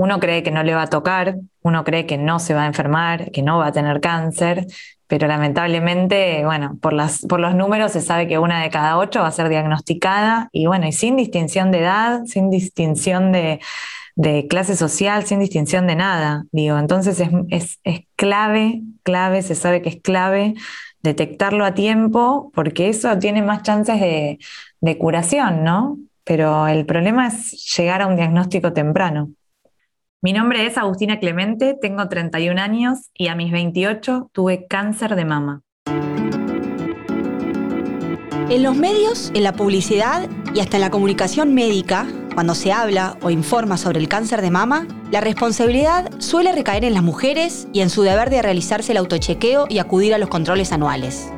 uno 0.00 0.18
cree 0.18 0.42
que 0.42 0.50
no 0.50 0.62
le 0.62 0.74
va 0.74 0.84
a 0.84 0.86
tocar, 0.86 1.36
uno 1.60 1.84
cree 1.84 2.06
que 2.06 2.16
no 2.16 2.38
se 2.38 2.54
va 2.54 2.62
a 2.62 2.66
enfermar, 2.66 3.30
que 3.32 3.42
no 3.42 3.58
va 3.58 3.66
a 3.66 3.72
tener 3.72 4.00
cáncer, 4.00 4.66
pero 5.06 5.26
lamentablemente, 5.26 6.42
bueno, 6.46 6.78
por, 6.80 6.94
por 7.28 7.38
los 7.38 7.54
números 7.54 7.92
se 7.92 8.00
sabe 8.00 8.26
que 8.26 8.38
una 8.38 8.62
de 8.62 8.70
cada 8.70 8.96
ocho 8.96 9.20
va 9.20 9.26
a 9.26 9.30
ser 9.30 9.50
diagnosticada 9.50 10.48
y 10.52 10.64
bueno, 10.64 10.86
y 10.86 10.92
sin 10.92 11.16
distinción 11.16 11.70
de 11.70 11.80
edad, 11.80 12.22
sin 12.24 12.48
distinción 12.48 13.30
de, 13.30 13.60
clase 14.48 14.74
social, 14.74 15.26
sin 15.26 15.38
distinción 15.38 15.86
de 15.86 15.96
nada, 15.96 16.44
digo, 16.50 16.78
entonces 16.78 17.22
es, 17.50 17.78
es 17.84 18.00
clave, 18.16 18.80
clave, 19.02 19.42
se 19.42 19.54
sabe 19.54 19.82
que 19.82 19.90
es 19.90 20.00
clave 20.00 20.54
detectarlo 21.02 21.66
a 21.66 21.74
tiempo 21.74 22.50
porque 22.54 22.88
eso 22.88 23.18
tiene 23.18 23.42
más 23.42 23.64
chances 23.64 24.00
de, 24.00 24.38
de 24.80 24.96
curación, 24.96 25.62
¿no? 25.62 25.98
Pero 26.24 26.68
el 26.68 26.86
problema 26.86 27.26
es 27.26 27.76
llegar 27.76 28.00
a 28.00 28.06
un 28.06 28.16
diagnóstico 28.16 28.72
temprano. 28.72 29.30
Mi 30.22 30.34
nombre 30.34 30.66
es 30.66 30.76
Agustina 30.76 31.18
Clemente, 31.18 31.78
tengo 31.80 32.06
31 32.06 32.60
años 32.60 33.10
y 33.14 33.28
a 33.28 33.34
mis 33.34 33.50
28 33.50 34.28
tuve 34.34 34.66
cáncer 34.66 35.16
de 35.16 35.24
mama. 35.24 35.62
En 38.50 38.62
los 38.62 38.76
medios, 38.76 39.32
en 39.34 39.44
la 39.44 39.54
publicidad 39.54 40.28
y 40.54 40.60
hasta 40.60 40.76
en 40.76 40.82
la 40.82 40.90
comunicación 40.90 41.54
médica, 41.54 42.06
cuando 42.34 42.54
se 42.54 42.70
habla 42.70 43.16
o 43.22 43.30
informa 43.30 43.78
sobre 43.78 43.98
el 43.98 44.08
cáncer 44.08 44.42
de 44.42 44.50
mama, 44.50 44.86
la 45.10 45.22
responsabilidad 45.22 46.10
suele 46.18 46.52
recaer 46.52 46.84
en 46.84 46.92
las 46.92 47.02
mujeres 47.02 47.66
y 47.72 47.80
en 47.80 47.88
su 47.88 48.02
deber 48.02 48.28
de 48.28 48.42
realizarse 48.42 48.92
el 48.92 48.98
autochequeo 48.98 49.68
y 49.70 49.78
acudir 49.78 50.12
a 50.12 50.18
los 50.18 50.28
controles 50.28 50.70
anuales. 50.70 51.32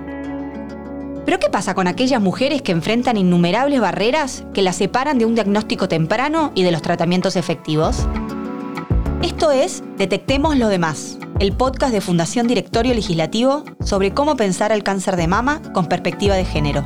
Pero 1.25 1.39
¿qué 1.39 1.49
pasa 1.51 1.75
con 1.75 1.87
aquellas 1.87 2.21
mujeres 2.21 2.63
que 2.63 2.73
enfrentan 2.73 3.17
innumerables 3.17 3.81
barreras 3.81 4.45
que 4.53 4.63
las 4.63 4.75
separan 4.75 5.19
de 5.19 5.25
un 5.25 5.37
diagnóstico 5.37 5.87
temprano 5.87 6.51
y 6.57 6.65
de 6.65 6.73
los 6.73 6.83
tratamientos 6.83 7.37
efectivos? 7.37 8.09
Esto 9.23 9.53
es 9.53 9.85
Detectemos 9.97 10.57
lo 10.57 10.67
demás, 10.67 11.17
el 11.39 11.53
podcast 11.53 11.93
de 11.93 12.01
Fundación 12.01 12.49
Directorio 12.49 12.93
Legislativo 12.93 13.63
sobre 13.85 14.13
cómo 14.13 14.35
pensar 14.35 14.73
el 14.73 14.83
cáncer 14.83 15.15
de 15.15 15.29
mama 15.29 15.63
con 15.73 15.87
perspectiva 15.87 16.35
de 16.35 16.45
género. 16.45 16.85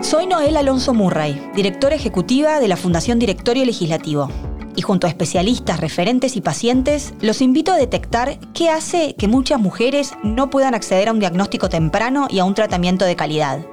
Soy 0.00 0.26
Noel 0.26 0.56
Alonso 0.56 0.94
Murray, 0.94 1.40
directora 1.54 1.94
ejecutiva 1.94 2.58
de 2.58 2.66
la 2.66 2.76
Fundación 2.76 3.20
Directorio 3.20 3.64
Legislativo. 3.64 4.28
Y 4.74 4.82
junto 4.82 5.06
a 5.06 5.10
especialistas, 5.10 5.78
referentes 5.78 6.34
y 6.34 6.40
pacientes, 6.40 7.14
los 7.20 7.42
invito 7.42 7.70
a 7.70 7.76
detectar 7.76 8.36
qué 8.52 8.68
hace 8.68 9.14
que 9.14 9.28
muchas 9.28 9.60
mujeres 9.60 10.14
no 10.24 10.50
puedan 10.50 10.74
acceder 10.74 11.08
a 11.08 11.12
un 11.12 11.20
diagnóstico 11.20 11.68
temprano 11.68 12.26
y 12.28 12.40
a 12.40 12.44
un 12.44 12.54
tratamiento 12.54 13.04
de 13.04 13.14
calidad. 13.14 13.64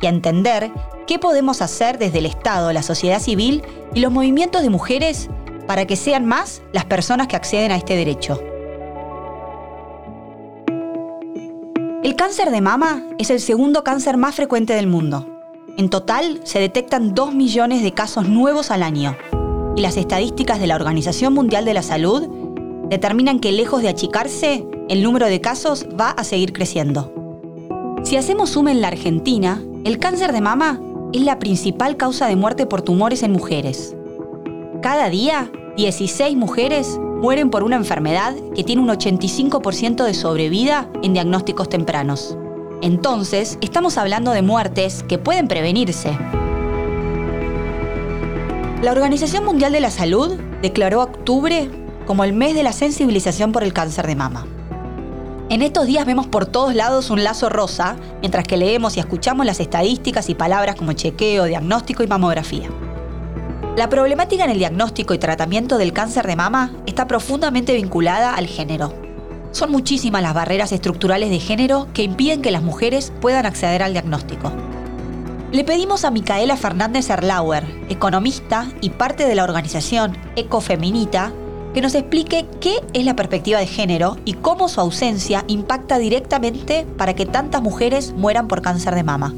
Y 0.00 0.06
a 0.06 0.10
entender 0.10 0.72
qué 1.06 1.20
podemos 1.20 1.62
hacer 1.62 1.98
desde 1.98 2.18
el 2.18 2.26
Estado, 2.26 2.72
la 2.72 2.82
sociedad 2.82 3.20
civil 3.20 3.62
y 3.94 4.00
los 4.00 4.10
movimientos 4.10 4.62
de 4.62 4.70
mujeres 4.70 5.30
para 5.68 5.86
que 5.86 5.96
sean 5.96 6.24
más 6.24 6.62
las 6.72 6.86
personas 6.86 7.28
que 7.28 7.36
acceden 7.36 7.70
a 7.70 7.76
este 7.76 7.94
derecho. 7.94 8.42
El 12.02 12.16
cáncer 12.16 12.50
de 12.50 12.62
mama 12.62 13.04
es 13.18 13.28
el 13.28 13.38
segundo 13.38 13.84
cáncer 13.84 14.16
más 14.16 14.34
frecuente 14.34 14.72
del 14.72 14.86
mundo. 14.86 15.26
En 15.76 15.90
total 15.90 16.40
se 16.44 16.58
detectan 16.58 17.14
2 17.14 17.34
millones 17.34 17.82
de 17.82 17.92
casos 17.92 18.26
nuevos 18.30 18.70
al 18.70 18.82
año 18.82 19.14
y 19.76 19.82
las 19.82 19.98
estadísticas 19.98 20.58
de 20.58 20.68
la 20.68 20.76
Organización 20.76 21.34
Mundial 21.34 21.66
de 21.66 21.74
la 21.74 21.82
Salud 21.82 22.26
determinan 22.88 23.38
que 23.38 23.52
lejos 23.52 23.82
de 23.82 23.90
achicarse, 23.90 24.66
el 24.88 25.02
número 25.02 25.26
de 25.26 25.42
casos 25.42 25.86
va 26.00 26.12
a 26.12 26.24
seguir 26.24 26.54
creciendo. 26.54 27.12
Si 28.04 28.16
hacemos 28.16 28.52
zoom 28.52 28.68
en 28.68 28.80
la 28.80 28.88
Argentina, 28.88 29.62
el 29.84 29.98
cáncer 29.98 30.32
de 30.32 30.40
mama 30.40 30.80
es 31.12 31.20
la 31.20 31.38
principal 31.38 31.98
causa 31.98 32.26
de 32.26 32.36
muerte 32.36 32.64
por 32.64 32.80
tumores 32.80 33.22
en 33.22 33.32
mujeres. 33.32 33.97
Cada 34.82 35.10
día, 35.10 35.50
16 35.76 36.36
mujeres 36.36 37.00
mueren 37.00 37.50
por 37.50 37.64
una 37.64 37.74
enfermedad 37.74 38.36
que 38.54 38.62
tiene 38.62 38.80
un 38.80 38.88
85% 38.88 40.04
de 40.04 40.14
sobrevida 40.14 40.88
en 41.02 41.14
diagnósticos 41.14 41.68
tempranos. 41.68 42.38
Entonces, 42.80 43.58
estamos 43.60 43.98
hablando 43.98 44.30
de 44.30 44.42
muertes 44.42 45.02
que 45.08 45.18
pueden 45.18 45.48
prevenirse. 45.48 46.16
La 48.80 48.92
Organización 48.92 49.44
Mundial 49.44 49.72
de 49.72 49.80
la 49.80 49.90
Salud 49.90 50.38
declaró 50.62 51.02
octubre 51.02 51.68
como 52.06 52.22
el 52.22 52.32
mes 52.32 52.54
de 52.54 52.62
la 52.62 52.72
sensibilización 52.72 53.50
por 53.50 53.64
el 53.64 53.72
cáncer 53.72 54.06
de 54.06 54.14
mama. 54.14 54.46
En 55.48 55.62
estos 55.62 55.88
días 55.88 56.06
vemos 56.06 56.28
por 56.28 56.46
todos 56.46 56.72
lados 56.76 57.10
un 57.10 57.24
lazo 57.24 57.48
rosa, 57.48 57.96
mientras 58.20 58.44
que 58.44 58.56
leemos 58.56 58.96
y 58.96 59.00
escuchamos 59.00 59.44
las 59.44 59.58
estadísticas 59.58 60.28
y 60.28 60.36
palabras 60.36 60.76
como 60.76 60.92
chequeo, 60.92 61.46
diagnóstico 61.46 62.04
y 62.04 62.06
mamografía. 62.06 62.70
La 63.78 63.88
problemática 63.88 64.42
en 64.42 64.50
el 64.50 64.58
diagnóstico 64.58 65.14
y 65.14 65.18
tratamiento 65.18 65.78
del 65.78 65.92
cáncer 65.92 66.26
de 66.26 66.34
mama 66.34 66.72
está 66.86 67.06
profundamente 67.06 67.74
vinculada 67.74 68.34
al 68.34 68.48
género. 68.48 68.92
Son 69.52 69.70
muchísimas 69.70 70.20
las 70.20 70.34
barreras 70.34 70.72
estructurales 70.72 71.30
de 71.30 71.38
género 71.38 71.86
que 71.94 72.02
impiden 72.02 72.42
que 72.42 72.50
las 72.50 72.64
mujeres 72.64 73.12
puedan 73.20 73.46
acceder 73.46 73.84
al 73.84 73.92
diagnóstico. 73.92 74.50
Le 75.52 75.62
pedimos 75.62 76.04
a 76.04 76.10
Micaela 76.10 76.56
Fernández 76.56 77.08
Erlauer, 77.08 77.66
economista 77.88 78.66
y 78.80 78.90
parte 78.90 79.28
de 79.28 79.36
la 79.36 79.44
organización 79.44 80.18
Ecofeminita, 80.34 81.32
que 81.72 81.80
nos 81.80 81.94
explique 81.94 82.46
qué 82.60 82.80
es 82.94 83.04
la 83.04 83.14
perspectiva 83.14 83.60
de 83.60 83.68
género 83.68 84.16
y 84.24 84.32
cómo 84.32 84.68
su 84.68 84.80
ausencia 84.80 85.44
impacta 85.46 85.98
directamente 85.98 86.84
para 86.96 87.14
que 87.14 87.26
tantas 87.26 87.62
mujeres 87.62 88.12
mueran 88.16 88.48
por 88.48 88.60
cáncer 88.60 88.96
de 88.96 89.04
mama. 89.04 89.32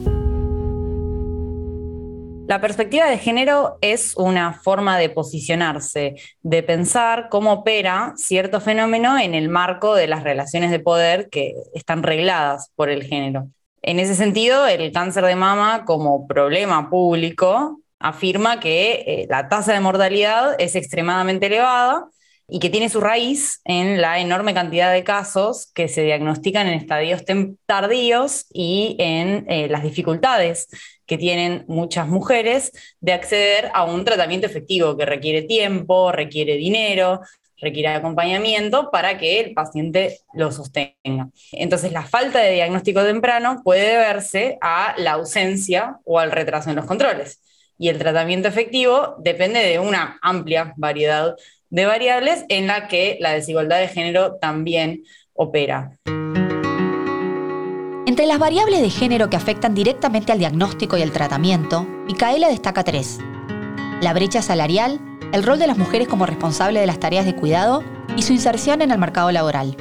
La 2.50 2.60
perspectiva 2.60 3.06
de 3.06 3.16
género 3.16 3.78
es 3.80 4.16
una 4.16 4.54
forma 4.54 4.98
de 4.98 5.08
posicionarse, 5.08 6.16
de 6.42 6.64
pensar 6.64 7.28
cómo 7.30 7.52
opera 7.52 8.12
cierto 8.16 8.60
fenómeno 8.60 9.16
en 9.20 9.34
el 9.34 9.48
marco 9.48 9.94
de 9.94 10.08
las 10.08 10.24
relaciones 10.24 10.72
de 10.72 10.80
poder 10.80 11.28
que 11.30 11.54
están 11.74 12.02
regladas 12.02 12.72
por 12.74 12.90
el 12.90 13.04
género. 13.04 13.46
En 13.82 14.00
ese 14.00 14.16
sentido, 14.16 14.66
el 14.66 14.90
cáncer 14.90 15.26
de 15.26 15.36
mama 15.36 15.84
como 15.84 16.26
problema 16.26 16.90
público 16.90 17.82
afirma 18.00 18.58
que 18.58 19.04
eh, 19.06 19.26
la 19.30 19.48
tasa 19.48 19.72
de 19.72 19.78
mortalidad 19.78 20.56
es 20.58 20.74
extremadamente 20.74 21.46
elevada 21.46 22.08
y 22.48 22.58
que 22.58 22.68
tiene 22.68 22.88
su 22.88 23.00
raíz 23.00 23.60
en 23.64 24.00
la 24.00 24.18
enorme 24.18 24.54
cantidad 24.54 24.92
de 24.92 25.04
casos 25.04 25.70
que 25.72 25.86
se 25.86 26.02
diagnostican 26.02 26.66
en 26.66 26.74
estadios 26.74 27.22
tardíos 27.66 28.46
y 28.52 28.96
en 28.98 29.46
eh, 29.48 29.68
las 29.68 29.84
dificultades 29.84 30.66
que 31.10 31.18
tienen 31.18 31.64
muchas 31.66 32.06
mujeres 32.06 32.70
de 33.00 33.12
acceder 33.12 33.72
a 33.74 33.82
un 33.82 34.04
tratamiento 34.04 34.46
efectivo 34.46 34.96
que 34.96 35.04
requiere 35.04 35.42
tiempo, 35.42 36.12
requiere 36.12 36.54
dinero, 36.54 37.22
requiere 37.56 37.88
acompañamiento 37.88 38.92
para 38.92 39.18
que 39.18 39.40
el 39.40 39.52
paciente 39.52 40.20
lo 40.34 40.52
sostenga. 40.52 41.28
Entonces, 41.50 41.90
la 41.90 42.04
falta 42.04 42.38
de 42.38 42.52
diagnóstico 42.52 43.02
temprano 43.02 43.60
puede 43.64 43.88
deberse 43.88 44.56
a 44.60 44.94
la 44.98 45.14
ausencia 45.14 45.98
o 46.04 46.20
al 46.20 46.30
retraso 46.30 46.70
en 46.70 46.76
los 46.76 46.86
controles. 46.86 47.42
Y 47.76 47.88
el 47.88 47.98
tratamiento 47.98 48.46
efectivo 48.46 49.16
depende 49.18 49.66
de 49.66 49.80
una 49.80 50.16
amplia 50.22 50.74
variedad 50.76 51.34
de 51.70 51.86
variables 51.86 52.44
en 52.48 52.68
la 52.68 52.86
que 52.86 53.16
la 53.18 53.32
desigualdad 53.32 53.80
de 53.80 53.88
género 53.88 54.36
también 54.36 55.02
opera. 55.32 55.98
Entre 58.10 58.26
las 58.26 58.40
variables 58.40 58.82
de 58.82 58.90
género 58.90 59.30
que 59.30 59.36
afectan 59.36 59.72
directamente 59.72 60.32
al 60.32 60.40
diagnóstico 60.40 60.96
y 60.96 61.02
al 61.02 61.12
tratamiento, 61.12 61.84
Micaela 62.08 62.48
destaca 62.48 62.82
tres. 62.82 63.20
La 64.00 64.12
brecha 64.12 64.42
salarial, 64.42 64.98
el 65.32 65.44
rol 65.44 65.60
de 65.60 65.68
las 65.68 65.78
mujeres 65.78 66.08
como 66.08 66.26
responsable 66.26 66.80
de 66.80 66.88
las 66.88 66.98
tareas 66.98 67.24
de 67.24 67.36
cuidado 67.36 67.84
y 68.16 68.22
su 68.22 68.32
inserción 68.32 68.82
en 68.82 68.90
el 68.90 68.98
mercado 68.98 69.30
laboral. 69.30 69.76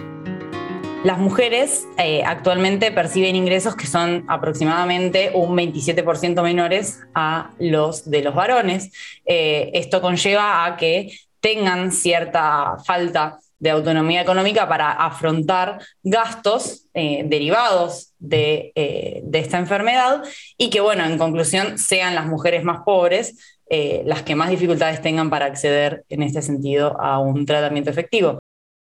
Las 1.03 1.17
mujeres 1.17 1.87
eh, 1.97 2.21
actualmente 2.23 2.91
perciben 2.91 3.35
ingresos 3.35 3.75
que 3.75 3.87
son 3.87 4.25
aproximadamente 4.27 5.31
un 5.33 5.57
27% 5.57 6.43
menores 6.43 6.99
a 7.15 7.49
los 7.57 8.11
de 8.11 8.21
los 8.21 8.35
varones. 8.35 8.91
Eh, 9.25 9.71
esto 9.73 10.01
conlleva 10.01 10.65
a 10.65 10.77
que 10.77 11.17
tengan 11.39 11.91
cierta 11.91 12.77
falta 12.85 13.39
de 13.59 13.69
autonomía 13.69 14.21
económica 14.21 14.67
para 14.67 14.91
afrontar 14.91 15.79
gastos 16.03 16.87
eh, 16.93 17.23
derivados 17.25 18.13
eh, 18.31 19.21
de, 19.23 19.39
esta 19.39 19.57
enfermedad 19.57 20.23
y 20.57 20.69
que, 20.69 20.81
bueno, 20.81 21.03
en 21.05 21.17
conclusión, 21.17 21.77
sean 21.77 22.15
las 22.15 22.25
mujeres 22.25 22.63
más 22.63 22.81
pobres 22.85 23.59
eh, 23.71 24.01
las 24.05 24.23
que 24.23 24.35
más 24.35 24.49
dificultades 24.49 24.99
tengan 24.99 25.29
para 25.29 25.45
acceder 25.45 26.03
en 26.09 26.23
este 26.23 26.41
sentido 26.41 26.99
a 26.99 27.19
un 27.19 27.45
tratamiento 27.45 27.91
efectivo. 27.91 28.39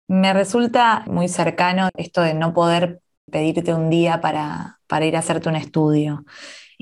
Me 0.08 0.32
resulta 0.32 1.05
muy 1.06 1.28
cercano 1.28 1.90
esto 1.94 2.22
de 2.22 2.32
no 2.32 2.55
poder 2.55 3.00
pedirte 3.31 3.75
un 3.75 3.90
día 3.90 4.22
para, 4.22 4.81
para 4.87 5.05
ir 5.05 5.17
a 5.17 5.19
hacerte 5.19 5.50
un 5.50 5.56
estudio. 5.56 6.25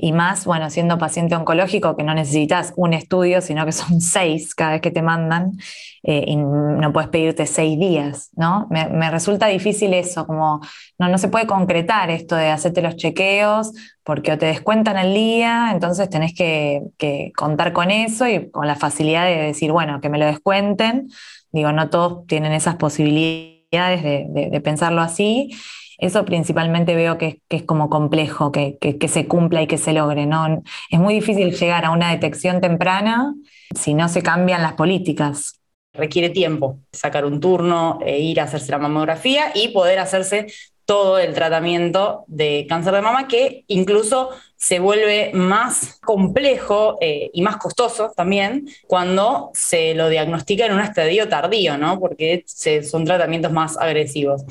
Y 0.01 0.13
más, 0.13 0.45
bueno, 0.45 0.69
siendo 0.69 0.97
paciente 0.97 1.35
oncológico, 1.35 1.97
que 1.97 2.03
no 2.03 2.13
necesitas 2.13 2.71
un 2.77 2.93
estudio, 2.93 3.41
sino 3.41 3.65
que 3.65 3.73
son 3.73 3.99
seis 4.01 4.55
cada 4.55 4.71
vez 4.71 4.81
que 4.81 4.91
te 4.91 5.01
mandan, 5.01 5.57
eh, 6.03 6.23
y 6.25 6.37
no 6.37 6.93
puedes 6.93 7.09
pedirte 7.09 7.45
seis 7.45 7.77
días, 7.77 8.29
¿no? 8.37 8.67
Me, 8.69 9.11
resulta 9.11 9.47
difícil 9.47 9.93
eso, 9.93 10.25
como 10.25 10.61
no, 10.97 11.09
no 11.09 11.17
se 11.17 11.27
puede 11.27 11.47
concretar 11.47 12.09
esto 12.09 12.37
de 12.37 12.47
hacerte 12.47 12.81
los 12.81 12.95
chequeos, 12.95 13.73
porque 14.03 14.31
o 14.31 14.37
te 14.37 14.45
descuentan 14.45 14.97
el 14.97 15.13
día, 15.13 15.71
entonces 15.73 16.09
tenés 16.09 16.33
que, 16.33 17.31
contar 17.35 17.73
con 17.73 17.91
eso 17.91 18.25
y 18.25 18.49
con 18.49 18.67
la 18.67 18.75
facilidad 18.75 19.25
de 19.25 19.35
decir, 19.35 19.73
bueno, 19.73 19.99
que 19.99 20.07
me 20.07 20.17
lo 20.17 20.25
descuenten. 20.25 21.09
Digo, 21.51 21.73
no 21.73 21.89
todos 21.89 22.25
tienen 22.25 22.53
esas 22.53 22.75
posibilidades 22.77 24.01
de 24.01 24.61
pensarlo 24.63 25.01
así. 25.01 25.51
Eso 25.99 26.23
principalmente 26.23 26.95
veo 26.95 27.17
que, 27.17 27.41
es 27.49 27.63
como 27.63 27.89
complejo, 27.89 28.51
que, 28.51 28.77
se 29.07 29.27
cumpla 29.27 29.61
y 29.61 29.67
que 29.67 29.77
se 29.77 29.93
logre. 29.93 30.25
¿no? 30.25 30.63
Es 30.89 30.99
muy 30.99 31.13
difícil 31.13 31.53
llegar 31.53 31.85
a 31.85 31.91
una 31.91 32.11
detección 32.11 32.61
temprana 32.61 33.35
si 33.75 33.93
no 33.93 34.07
se 34.07 34.23
cambian 34.23 34.61
las 34.61 34.73
políticas. 34.73 35.59
Requiere 35.93 36.29
tiempo 36.29 36.79
sacar 36.91 37.25
un 37.25 37.39
turno, 37.39 37.99
e 38.05 38.19
ir 38.19 38.39
a 38.39 38.43
hacerse 38.43 38.71
la 38.71 38.77
mamografía 38.77 39.51
y 39.53 39.69
poder 39.69 39.99
hacerse 39.99 40.47
todo 40.89 41.19
el 41.19 41.35
tratamiento 41.35 42.23
de 42.25 42.65
cáncer 42.67 42.93
de 42.95 43.01
mama 43.01 43.27
que 43.27 43.63
incluso 43.67 44.31
se 44.55 44.79
vuelve 44.79 45.29
más 45.35 45.99
complejo 45.99 46.97
eh, 46.99 47.29
y 47.31 47.43
más 47.43 47.57
costoso 47.57 48.11
también 48.15 48.67
cuando 48.87 49.51
se 49.53 49.93
lo 49.93 50.09
diagnostica 50.09 50.65
en 50.65 50.73
un 50.73 50.79
estadio 50.79 51.29
tardío, 51.29 51.77
¿no? 51.77 51.99
porque 51.99 52.43
son 52.47 53.05
tratamientos 53.05 53.51
más 53.51 53.77
agresivos. 53.77 54.41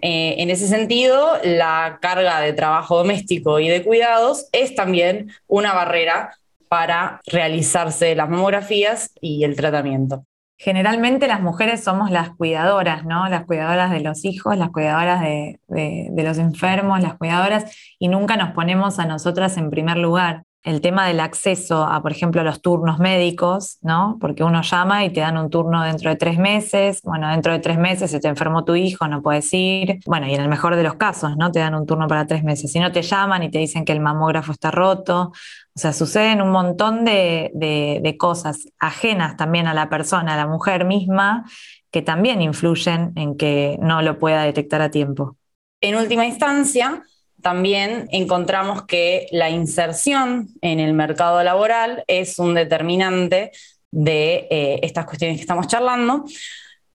Eh, 0.00 0.36
en 0.38 0.50
ese 0.50 0.68
sentido, 0.68 1.38
la 1.44 1.98
carga 2.00 2.40
de 2.40 2.52
trabajo 2.52 2.98
doméstico 2.98 3.58
y 3.58 3.68
de 3.68 3.82
cuidados 3.82 4.48
es 4.52 4.74
también 4.74 5.32
una 5.46 5.72
barrera 5.72 6.36
para 6.68 7.20
realizarse 7.26 8.14
las 8.14 8.28
mamografías 8.28 9.12
y 9.20 9.44
el 9.44 9.56
tratamiento. 9.56 10.24
Generalmente 10.56 11.26
las 11.26 11.40
mujeres 11.40 11.82
somos 11.82 12.10
las 12.10 12.30
cuidadoras, 12.30 13.04
¿no? 13.04 13.28
Las 13.28 13.44
cuidadoras 13.44 13.90
de 13.90 14.00
los 14.00 14.24
hijos, 14.24 14.56
las 14.56 14.70
cuidadoras 14.70 15.20
de, 15.20 15.58
de 15.68 16.22
los 16.22 16.38
enfermos, 16.38 17.00
las 17.00 17.14
cuidadoras, 17.14 17.76
y 17.98 18.08
nunca 18.08 18.36
nos 18.36 18.52
ponemos 18.52 18.98
a 18.98 19.06
nosotras 19.06 19.56
en 19.56 19.70
primer 19.70 19.96
lugar 19.96 20.44
el 20.64 20.80
tema 20.80 21.06
del 21.06 21.20
acceso 21.20 21.84
a, 21.84 22.00
por 22.02 22.10
ejemplo, 22.10 22.42
los 22.42 22.62
turnos 22.62 22.98
médicos, 22.98 23.78
¿no? 23.82 24.16
Porque 24.18 24.42
uno 24.42 24.62
llama 24.62 25.04
y 25.04 25.10
te 25.10 25.20
dan 25.20 25.36
un 25.36 25.50
turno 25.50 25.82
dentro 25.84 26.08
de 26.08 26.16
tres 26.16 26.38
meses, 26.38 27.02
bueno, 27.02 27.28
dentro 27.28 27.52
de 27.52 27.58
tres 27.58 27.78
meses 27.78 28.10
se 28.10 28.18
te 28.18 28.28
enfermó 28.28 28.64
tu 28.64 28.74
hijo, 28.74 29.06
no 29.06 29.22
puedes 29.22 29.52
ir, 29.52 30.00
bueno, 30.06 30.26
y 30.26 30.34
en 30.34 30.40
el 30.40 30.48
mejor 30.48 30.74
de 30.74 30.82
los 30.82 30.94
casos, 30.94 31.36
¿no? 31.36 31.52
Te 31.52 31.58
dan 31.58 31.74
un 31.74 31.84
turno 31.84 32.08
para 32.08 32.26
tres 32.26 32.42
meses. 32.42 32.72
Si 32.72 32.80
no 32.80 32.90
te 32.92 33.02
llaman 33.02 33.42
y 33.42 33.50
te 33.50 33.58
dicen 33.58 33.84
que 33.84 33.92
el 33.92 34.00
mamógrafo 34.00 34.52
está 34.52 34.70
roto, 34.70 35.32
o 35.76 35.78
sea, 35.78 35.92
suceden 35.92 36.40
un 36.40 36.50
montón 36.50 37.04
de, 37.04 37.50
de 37.54 38.16
cosas 38.16 38.66
ajenas 38.78 39.36
también 39.36 39.66
a 39.66 39.74
la 39.74 39.90
persona, 39.90 40.32
a 40.32 40.36
la 40.38 40.46
mujer 40.46 40.86
misma, 40.86 41.44
que 41.90 42.00
también 42.00 42.40
influyen 42.40 43.12
en 43.16 43.36
que 43.36 43.76
no 43.80 44.00
lo 44.00 44.18
pueda 44.18 44.42
detectar 44.42 44.80
a 44.80 44.90
tiempo. 44.90 45.36
En 45.82 45.96
última 45.96 46.24
instancia, 46.24 47.02
también 47.44 48.08
encontramos 48.10 48.86
que 48.86 49.26
la 49.30 49.50
inserción 49.50 50.48
en 50.62 50.80
el 50.80 50.94
mercado 50.94 51.42
laboral 51.42 52.02
es 52.06 52.38
un 52.38 52.54
determinante 52.54 53.50
de 53.90 54.48
eh, 54.50 54.80
estas 54.82 55.04
cuestiones 55.04 55.36
que 55.36 55.42
estamos 55.42 55.66
charlando, 55.66 56.24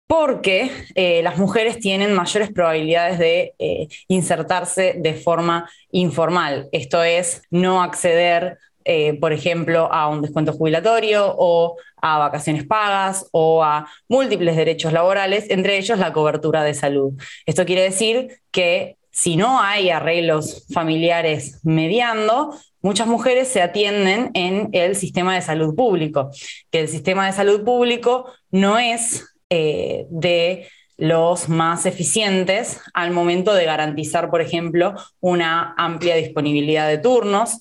porque 0.07 0.71
eh, 0.95 1.21
las 1.21 1.37
mujeres 1.37 1.77
tienen 1.77 2.15
mayores 2.15 2.51
probabilidades 2.51 3.19
de 3.19 3.53
eh, 3.59 3.89
insertarse 4.07 4.95
de 4.97 5.13
forma 5.13 5.69
informal, 5.91 6.67
esto 6.71 7.03
es, 7.03 7.43
no 7.51 7.83
acceder, 7.83 8.57
por 9.21 9.33
ejemplo, 9.33 9.87
a 9.93 10.07
un 10.07 10.23
descuento 10.23 10.51
jubilatorio 10.51 11.35
o 11.37 11.77
a 12.01 12.17
vacaciones 12.17 12.65
pagas 12.65 13.27
o 13.31 13.63
a 13.63 13.87
múltiples 14.07 14.55
derechos 14.55 14.91
laborales, 14.93 15.45
entre 15.51 15.77
ellos 15.77 15.99
la 15.99 16.11
cobertura 16.11 16.63
de 16.63 16.73
salud. 16.73 17.13
Esto 17.45 17.65
quiere 17.65 17.83
decir 17.83 18.39
que 18.49 18.97
si 19.19 19.35
no 19.35 19.59
hay 19.59 19.89
arreglos 19.89 20.65
familiares 20.73 21.59
mediando, 21.63 22.55
muchas 22.81 23.05
mujeres 23.05 23.49
se 23.49 23.61
atienden 23.61 24.31
en 24.33 24.69
el 24.71 24.95
sistema 24.95 25.35
de 25.35 25.41
salud 25.41 25.75
público, 25.75 26.31
que 26.71 26.79
el 26.79 26.87
sistema 26.87 27.25
de 27.25 27.33
salud 27.33 27.65
público 27.65 28.31
no 28.49 28.79
es 28.79 29.25
eh, 29.49 30.05
de 30.09 30.69
los 30.95 31.49
más 31.49 31.85
eficientes 31.85 32.79
al 32.93 33.11
momento 33.11 33.53
de 33.53 33.65
garantizar, 33.65 34.29
por 34.29 34.39
ejemplo, 34.39 34.95
una 35.19 35.73
amplia 35.77 36.15
disponibilidad 36.15 36.87
de 36.87 36.99
turnos 36.99 37.59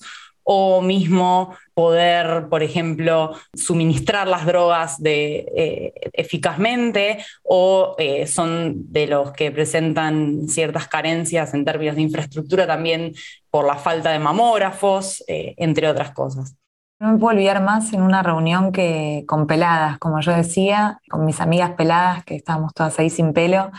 o 0.51 0.81
mismo 0.81 1.55
poder, 1.75 2.47
por 2.49 2.63
ejemplo, 2.63 3.35
suministrar 3.53 4.27
las 4.27 4.47
drogas 4.47 4.99
de, 4.99 5.45
eh, 5.55 5.93
eficazmente 6.11 7.23
o 7.43 7.95
eh, 7.99 8.25
son 8.25 8.91
de 8.91 9.05
los 9.05 9.31
que 9.33 9.51
presentan 9.51 10.47
ciertas 10.47 10.87
carencias 10.87 11.53
en 11.53 11.65
términos 11.65 11.97
de 11.97 12.01
infraestructura 12.01 12.65
también 12.65 13.13
por 13.51 13.63
la 13.63 13.75
falta 13.75 14.09
de 14.09 14.17
mamógrafos, 14.17 15.23
eh, 15.27 15.53
entre 15.57 15.87
otras 15.87 16.13
cosas. 16.13 16.55
No 16.99 17.11
me 17.11 17.19
puedo 17.19 17.35
olvidar 17.35 17.61
más 17.61 17.93
en 17.93 18.01
una 18.01 18.23
reunión 18.23 18.71
que 18.71 19.25
con 19.27 19.45
peladas, 19.45 19.99
como 19.99 20.19
yo 20.19 20.31
decía, 20.31 20.99
con 21.11 21.27
mis 21.27 21.39
amigas 21.41 21.73
peladas, 21.77 22.23
que 22.23 22.35
estábamos 22.35 22.73
todas 22.73 22.97
ahí 22.97 23.11
sin 23.11 23.33
pelo. 23.33 23.69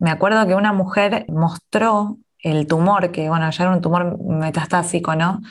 Me 0.00 0.10
acuerdo 0.10 0.44
que 0.48 0.56
una 0.56 0.72
mujer 0.72 1.26
mostró 1.28 2.18
el 2.40 2.66
tumor, 2.66 3.12
que 3.12 3.28
bueno, 3.28 3.48
ya 3.50 3.62
era 3.62 3.72
un 3.72 3.80
tumor 3.80 4.18
metastásico, 4.20 5.14
¿no? 5.14 5.42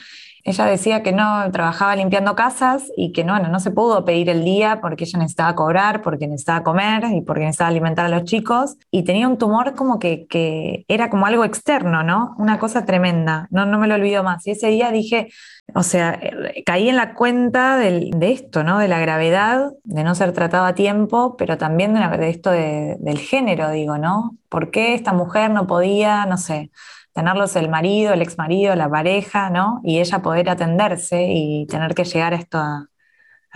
Ella 0.44 0.66
decía 0.66 1.02
que 1.02 1.12
no 1.12 1.50
trabajaba 1.52 1.96
limpiando 1.96 2.34
casas 2.34 2.90
y 2.96 3.12
que 3.12 3.24
no, 3.24 3.38
no 3.38 3.60
se 3.60 3.70
pudo 3.70 4.04
pedir 4.04 4.28
el 4.30 4.44
día 4.44 4.80
porque 4.80 5.04
ella 5.04 5.18
necesitaba 5.18 5.54
cobrar, 5.54 6.02
porque 6.02 6.26
necesitaba 6.26 6.62
comer 6.62 7.04
y 7.12 7.20
porque 7.22 7.42
necesitaba 7.42 7.68
alimentar 7.68 8.06
a 8.06 8.08
los 8.08 8.24
chicos. 8.24 8.76
Y 8.90 9.04
tenía 9.04 9.28
un 9.28 9.38
tumor 9.38 9.74
como 9.74 9.98
que, 9.98 10.26
que 10.28 10.84
era 10.88 11.10
como 11.10 11.26
algo 11.26 11.44
externo, 11.44 12.02
¿no? 12.02 12.34
Una 12.38 12.58
cosa 12.58 12.84
tremenda. 12.84 13.48
No, 13.50 13.66
no 13.66 13.78
me 13.78 13.88
lo 13.88 13.94
olvido 13.94 14.22
más. 14.22 14.46
Y 14.46 14.52
ese 14.52 14.68
día 14.68 14.90
dije, 14.90 15.28
o 15.74 15.82
sea, 15.82 16.18
caí 16.64 16.88
en 16.88 16.96
la 16.96 17.14
cuenta 17.14 17.76
de 17.76 18.10
esto, 18.32 18.64
¿no? 18.64 18.78
De 18.78 18.88
la 18.88 19.00
gravedad, 19.00 19.72
de 19.84 20.04
no 20.04 20.14
ser 20.14 20.32
tratado 20.32 20.64
a 20.64 20.74
tiempo, 20.74 21.36
pero 21.36 21.58
también 21.58 21.94
de, 21.94 22.18
de 22.18 22.30
esto 22.30 22.50
del 22.50 23.18
género, 23.18 23.70
digo, 23.70 23.98
¿no? 23.98 24.36
¿Por 24.48 24.70
qué 24.70 24.94
esta 24.94 25.12
mujer 25.12 25.50
no 25.50 25.66
podía, 25.66 26.24
no 26.26 26.38
sé, 26.38 26.70
tenerlos 27.18 27.56
el 27.56 27.68
marido, 27.68 28.12
el 28.14 28.22
ex 28.22 28.38
marido, 28.38 28.76
la 28.76 28.88
pareja, 28.88 29.50
¿no? 29.50 29.80
Y 29.82 29.98
ella 29.98 30.22
poder 30.22 30.48
atenderse 30.48 31.26
y 31.28 31.66
tener 31.66 31.92
que 31.96 32.04
llegar 32.04 32.32
a, 32.32 32.36
esto 32.36 32.58
a, 32.58 32.88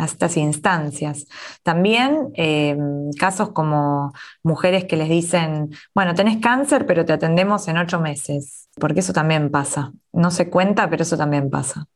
estas 0.05 0.37
instancias. 0.37 1.29
También 1.63 2.33
eh, 2.35 2.77
casos 3.21 3.53
como 3.53 4.15
mujeres 4.43 4.87
que 4.87 4.97
les 4.97 5.09
dicen, 5.09 5.71
bueno, 5.95 6.13
tenés 6.17 6.39
cáncer, 6.39 6.87
pero 6.87 7.05
te 7.05 7.13
atendemos 7.13 7.69
en 7.69 7.79
ocho 7.79 8.01
meses, 8.01 8.69
porque 8.81 8.99
eso 8.99 9.13
también 9.13 9.49
pasa. 9.49 9.93
No 10.13 10.33
se 10.33 10.51
cuenta, 10.51 10.91
pero 10.91 11.05
eso 11.05 11.17
también 11.17 11.49
pasa. 11.49 11.87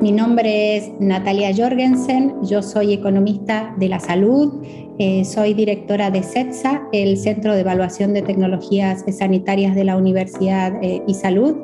Mi 0.00 0.12
nombre 0.12 0.78
es 0.78 0.98
Natalia 0.98 1.54
Jorgensen, 1.54 2.42
yo 2.42 2.62
soy 2.62 2.94
economista 2.94 3.74
de 3.76 3.90
la 3.90 4.00
salud, 4.00 4.64
eh, 5.00 5.24
soy 5.24 5.54
directora 5.54 6.10
de 6.10 6.22
CETSA, 6.22 6.82
el 6.92 7.16
Centro 7.16 7.54
de 7.54 7.60
Evaluación 7.60 8.12
de 8.12 8.20
Tecnologías 8.20 9.02
Sanitarias 9.18 9.74
de 9.74 9.84
la 9.84 9.96
Universidad 9.96 10.74
eh, 10.82 11.02
y 11.06 11.14
Salud. 11.14 11.56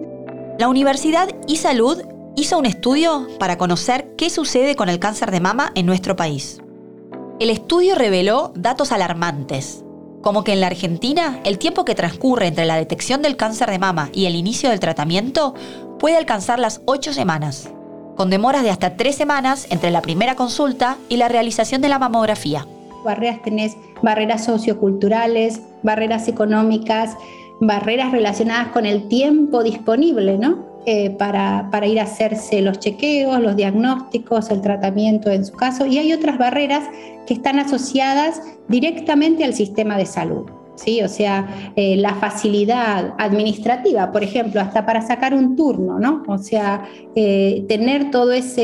La 0.58 0.68
Universidad 0.68 1.28
y 1.46 1.56
Salud 1.56 2.00
hizo 2.34 2.58
un 2.58 2.64
estudio 2.64 3.28
para 3.38 3.58
conocer 3.58 4.14
qué 4.16 4.30
sucede 4.30 4.74
con 4.74 4.88
el 4.88 4.98
cáncer 4.98 5.30
de 5.30 5.40
mama 5.40 5.70
en 5.74 5.84
nuestro 5.84 6.16
país. 6.16 6.62
El 7.38 7.50
estudio 7.50 7.94
reveló 7.94 8.52
datos 8.56 8.90
alarmantes, 8.90 9.84
como 10.22 10.42
que 10.42 10.54
en 10.54 10.62
la 10.62 10.68
Argentina 10.68 11.40
el 11.44 11.58
tiempo 11.58 11.84
que 11.84 11.94
transcurre 11.94 12.46
entre 12.46 12.64
la 12.64 12.76
detección 12.76 13.20
del 13.20 13.36
cáncer 13.36 13.70
de 13.70 13.78
mama 13.78 14.08
y 14.14 14.24
el 14.24 14.34
inicio 14.34 14.70
del 14.70 14.80
tratamiento 14.80 15.52
puede 15.98 16.16
alcanzar 16.16 16.58
las 16.58 16.80
ocho 16.86 17.12
semanas 17.12 17.70
con 18.16 18.30
demoras 18.30 18.62
de 18.62 18.70
hasta 18.70 18.96
tres 18.96 19.14
semanas 19.14 19.66
entre 19.68 19.90
la 19.90 20.00
primera 20.00 20.36
consulta 20.36 20.96
y 21.10 21.18
la 21.18 21.28
realización 21.28 21.82
de 21.82 21.90
la 21.90 21.98
mamografía. 21.98 22.66
Barreras 23.06 23.40
tenés 23.42 23.76
barreras 24.02 24.44
socioculturales, 24.44 25.62
barreras 25.82 26.28
económicas, 26.28 27.16
barreras 27.60 28.12
relacionadas 28.12 28.68
con 28.68 28.84
el 28.84 29.08
tiempo 29.08 29.62
disponible, 29.62 30.36
¿no? 30.36 30.66
Eh, 30.88 31.10
para, 31.10 31.68
para, 31.72 31.86
ir 31.88 31.98
a 31.98 32.04
hacerse 32.04 32.62
los 32.62 32.78
chequeos, 32.78 33.40
los 33.40 33.56
diagnósticos, 33.56 34.50
el 34.50 34.60
tratamiento 34.60 35.30
en 35.30 35.44
su 35.44 35.54
caso, 35.54 35.84
y 35.84 35.98
hay 35.98 36.12
otras 36.12 36.38
barreras 36.38 36.84
que 37.26 37.34
están 37.34 37.58
asociadas 37.58 38.40
directamente 38.68 39.42
al 39.42 39.54
sistema 39.54 39.96
de 39.96 40.06
salud. 40.06 40.46
¿sí? 40.76 41.02
O 41.02 41.08
sea, 41.08 41.72
eh, 41.74 41.96
la 41.96 42.14
facilidad 42.14 43.14
administrativa, 43.18 44.12
por 44.12 44.22
ejemplo, 44.22 44.60
hasta 44.60 44.86
para 44.86 45.02
sacar 45.02 45.34
un 45.34 45.56
turno, 45.56 45.98
¿no? 45.98 46.22
O 46.28 46.38
sea, 46.38 46.86
eh, 47.16 47.64
tener 47.68 48.10
todos 48.10 48.56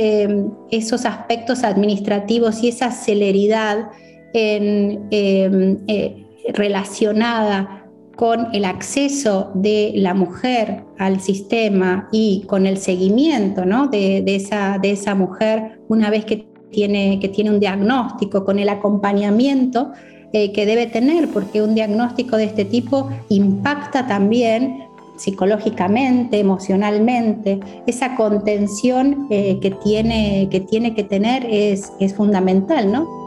esos 0.71 1.05
aspectos 1.05 1.65
administrativos 1.65 2.63
y 2.63 2.69
esa 2.69 2.93
celeridad 2.93 3.89
em, 4.33 4.99
eh, 5.11 6.27
relacionada 6.55 7.83
con 8.17 8.49
el 8.53 8.65
acceso 8.65 9.51
de 9.55 9.93
la 9.97 10.15
mujer 10.15 10.85
al 10.99 11.21
sistema 11.21 12.09
y 12.12 12.45
con 12.47 12.67
el 12.67 12.77
seguimiento 12.77 13.65
¿no? 13.65 13.89
de, 13.89 14.23
esa, 14.27 14.79
de 14.81 14.93
esa 14.93 15.15
mujer 15.15 15.81
una 15.89 16.11
vez 16.11 16.25
que 16.25 16.47
tiene, 16.71 17.19
que 17.21 17.29
tiene 17.29 17.51
un 17.51 17.61
diagnóstico, 17.61 18.45
con 18.45 18.59
el 18.59 18.69
acompañamiento 18.69 19.93
eh, 20.33 20.53
que 20.53 20.67
debe 20.67 20.87
tener, 20.87 21.29
porque 21.29 21.62
un 21.62 21.75
diagnóstico 21.75 22.37
de 22.37 22.45
este 22.45 22.65
tipo 22.65 23.11
impacta 23.29 24.07
también 24.07 24.85
psicológicamente, 25.17 26.41
emocionalmente. 26.41 27.61
Esa 27.87 28.17
contención 28.17 29.27
eh, 29.31 29.59
que, 29.61 29.71
tiene, 29.71 30.49
que 30.51 30.61
tiene 30.61 30.95
que 30.95 31.05
tener 31.05 31.47
es, 31.49 31.93
es 32.01 32.15
fundamental, 32.15 32.91
¿no? 32.91 33.22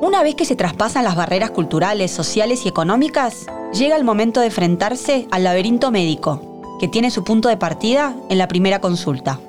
Una 0.00 0.22
vez 0.22 0.34
que 0.34 0.44
se 0.44 0.56
traspasan 0.56 1.04
las 1.04 1.16
barreras 1.16 1.50
culturales, 1.50 2.10
sociales 2.10 2.66
y 2.66 2.68
económicas, 2.68 3.46
llega 3.72 3.96
el 3.96 4.04
momento 4.04 4.40
de 4.40 4.46
enfrentarse 4.46 5.26
al 5.30 5.44
laberinto 5.44 5.90
médico, 5.90 6.76
que 6.78 6.86
tiene 6.86 7.10
su 7.10 7.24
punto 7.24 7.48
de 7.48 7.56
partida 7.56 8.14
en 8.28 8.36
la 8.36 8.46
primera 8.46 8.80
consulta. 8.80 9.40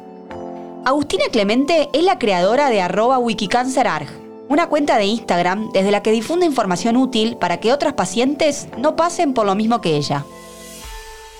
Agustina 0.85 1.25
Clemente 1.33 1.89
es 1.91 2.01
la 2.01 2.17
creadora 2.17 2.69
de 2.69 2.79
arroba 2.79 3.19
wikicancerarg, 3.19 4.07
una 4.47 4.69
cuenta 4.69 4.97
de 4.97 5.05
Instagram 5.05 5.69
desde 5.73 5.91
la 5.91 6.01
que 6.01 6.13
difunde 6.13 6.45
información 6.45 6.95
útil 6.95 7.35
para 7.35 7.57
que 7.57 7.73
otras 7.73 7.93
pacientes 7.93 8.69
no 8.77 8.95
pasen 8.95 9.33
por 9.33 9.45
lo 9.45 9.53
mismo 9.53 9.81
que 9.81 9.97
ella. 9.97 10.23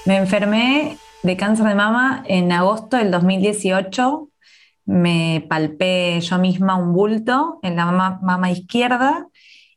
Me 0.06 0.18
enfermé 0.18 0.98
de 1.24 1.38
cáncer 1.38 1.66
de 1.66 1.76
mama 1.76 2.24
en 2.28 2.52
agosto 2.52 2.98
del 2.98 3.12
2018 3.12 4.28
me 4.88 5.46
palpé 5.50 6.20
yo 6.22 6.40
misma 6.40 6.76
un 6.76 6.94
bulto 6.94 7.60
en 7.62 7.76
la 7.76 7.86
mama, 7.86 8.52
izquierda 8.52 9.28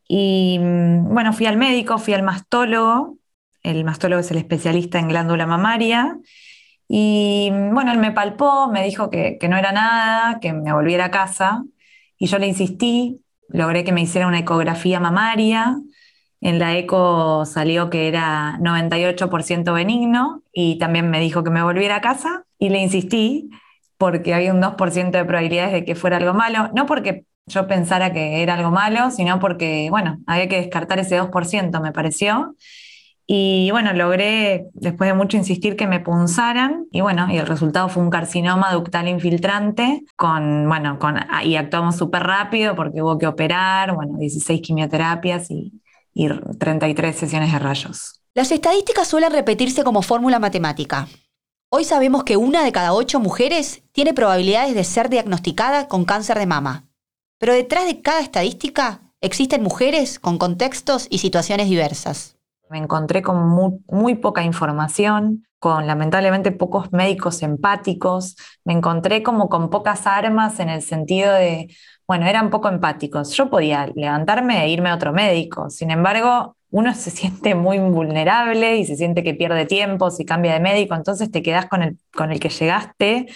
y 0.09 0.59
mm, 0.61 1.12
bueno, 1.12 1.33
fui 1.33 1.47
al 1.47 1.57
médico, 1.57 1.99
fui 1.99 2.14
al 2.14 2.23
mastólogo, 2.23 3.19
el 3.62 3.85
mastólogo 3.85 4.21
es 4.21 4.31
el 4.31 4.38
especialista 4.38 4.99
en 4.99 5.09
glándula 5.09 5.47
mamaria, 5.47 6.19
y 6.88 7.50
mm, 7.52 7.75
bueno, 7.75 7.93
él 7.93 7.99
me 7.99 8.12
palpó, 8.12 8.69
me 8.69 8.85
dijo 8.85 9.11
que, 9.11 9.37
que, 9.38 9.49
no 9.49 9.57
era 9.57 9.73
nada, 9.73 10.40
que 10.40 10.52
me 10.52 10.73
volviera 10.73 11.07
a 11.07 11.11
casa, 11.11 11.64
y 12.19 12.26
yo 12.26 12.38
le 12.38 12.47
insistí, 12.47 13.21
logré 13.49 13.85
que 13.85 13.93
me 13.93 14.02
hiciera 14.02 14.29
una 14.29 14.40
ecografía 14.40 15.00
mamaria, 15.00 15.76
en 16.40 16.59
la 16.59 16.76
eco 16.76 17.45
salió 17.47 17.90
que 17.90 18.09
era 18.09 18.59
98% 18.61 19.75
benigno, 19.75 20.43
y 20.52 20.79
también 20.79 21.11
me 21.11 21.21
dijo 21.21 21.45
que 21.45 21.50
me 21.50 21.62
volviera 21.62 21.97
a 21.97 22.00
casa, 22.00 22.45
y 22.59 22.71
le 22.71 22.81
insistí, 22.81 23.50
porque 24.00 24.33
había 24.33 24.54
un 24.54 24.62
2% 24.62 25.11
de 25.11 25.25
probabilidades 25.26 25.73
de 25.73 25.85
que 25.85 25.95
fuera 25.95 26.16
algo 26.16 26.33
malo, 26.33 26.71
no 26.75 26.87
porque 26.87 27.26
yo 27.45 27.66
pensara 27.66 28.14
que 28.14 28.42
era 28.42 28.54
algo 28.54 28.71
malo, 28.71 29.11
sino 29.11 29.38
porque, 29.38 29.88
bueno, 29.90 30.21
había 30.26 30.49
que 30.49 30.57
descartar 30.57 30.99
ese 30.99 31.21
2%, 31.21 31.83
me 31.83 31.92
pareció. 31.92 32.57
Y 33.26 33.69
bueno, 33.73 33.92
logré, 33.92 34.69
después 34.73 35.11
de 35.11 35.12
mucho 35.12 35.37
insistir, 35.37 35.76
que 35.76 35.87
me 35.87 36.00
punzaran. 36.00 36.87
Y 36.90 37.02
bueno, 37.02 37.26
y 37.30 37.37
el 37.37 37.47
resultado 37.47 37.90
fue 37.90 38.02
un 38.02 38.09
carcinoma 38.09 38.73
ductal 38.73 39.07
infiltrante. 39.07 40.02
Con, 40.16 40.66
bueno, 40.66 40.99
con, 40.99 41.16
y 41.45 41.57
actuamos 41.57 41.97
súper 41.97 42.23
rápido 42.23 42.75
porque 42.75 43.02
hubo 43.02 43.19
que 43.19 43.26
operar, 43.26 43.95
bueno, 43.95 44.16
16 44.16 44.62
quimioterapias 44.62 45.50
y, 45.50 45.75
y 46.14 46.26
33 46.59 47.14
sesiones 47.14 47.52
de 47.52 47.59
rayos. 47.59 48.23
Las 48.33 48.50
estadísticas 48.50 49.09
suelen 49.09 49.30
repetirse 49.30 49.85
como 49.85 50.00
fórmula 50.00 50.38
matemática. 50.38 51.07
Hoy 51.72 51.84
sabemos 51.84 52.24
que 52.24 52.36
una 52.36 52.64
de 52.64 52.72
cada 52.72 52.92
ocho 52.92 53.20
mujeres 53.20 53.84
tiene 53.92 54.12
probabilidades 54.12 54.74
de 54.74 54.82
ser 54.82 55.08
diagnosticada 55.08 55.86
con 55.86 56.04
cáncer 56.04 56.36
de 56.36 56.46
mama. 56.46 56.88
Pero 57.38 57.54
detrás 57.54 57.84
de 57.86 58.02
cada 58.02 58.18
estadística 58.18 59.02
existen 59.20 59.62
mujeres 59.62 60.18
con 60.18 60.36
contextos 60.36 61.06
y 61.10 61.18
situaciones 61.18 61.68
diversas. 61.68 62.36
Me 62.70 62.78
encontré 62.78 63.22
con 63.22 63.80
muy, 63.86 64.16
poca 64.16 64.42
información, 64.42 65.46
con 65.60 65.86
lamentablemente 65.86 66.50
pocos 66.50 66.92
médicos 66.92 67.40
empáticos, 67.40 68.34
me 68.64 68.72
encontré 68.72 69.22
como 69.22 69.48
con 69.48 69.70
pocas 69.70 70.08
armas 70.08 70.58
en 70.58 70.70
el 70.70 70.82
sentido 70.82 71.32
de, 71.32 71.72
bueno, 72.04 72.26
eran 72.26 72.50
poco 72.50 72.68
empáticos. 72.68 73.30
Yo 73.36 73.48
podía 73.48 73.86
levantarme 73.94 74.64
e 74.64 74.70
irme 74.70 74.90
a 74.90 74.96
otro 74.96 75.12
médico, 75.12 75.70
sin 75.70 75.92
embargo, 75.92 76.56
uno 76.70 76.94
se 76.94 77.10
siente 77.10 77.54
muy 77.54 77.78
vulnerable 77.78 78.76
y 78.76 78.84
se 78.84 78.96
siente 78.96 79.22
que 79.24 79.34
pierde 79.34 79.66
tiempo 79.66 80.10
si 80.10 80.24
cambia 80.24 80.54
de 80.54 80.60
médico, 80.60 80.94
entonces 80.94 81.30
te 81.30 81.42
quedas 81.42 81.66
con 81.66 81.82
el, 81.82 81.98
con 82.12 82.30
el 82.30 82.40
que 82.40 82.48
llegaste 82.48 83.26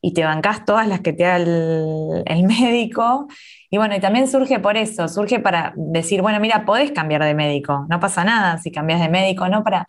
y 0.00 0.14
te 0.14 0.24
bancás 0.24 0.64
todas 0.64 0.88
las 0.88 1.00
que 1.00 1.12
te 1.12 1.22
da 1.22 1.36
el, 1.36 2.22
el, 2.26 2.42
médico. 2.46 3.28
Y 3.70 3.78
bueno, 3.78 3.94
y 3.94 4.00
también 4.00 4.28
surge 4.28 4.58
por 4.58 4.76
eso, 4.76 5.08
surge 5.08 5.38
para 5.38 5.72
decir, 5.76 6.20
bueno, 6.22 6.40
mira, 6.40 6.64
podés 6.66 6.90
cambiar 6.90 7.24
de 7.24 7.34
médico, 7.34 7.86
no 7.88 8.00
pasa 8.00 8.24
nada 8.24 8.58
si 8.58 8.72
cambias 8.72 9.00
de 9.00 9.08
médico, 9.08 9.48
¿no? 9.48 9.62
Para, 9.62 9.86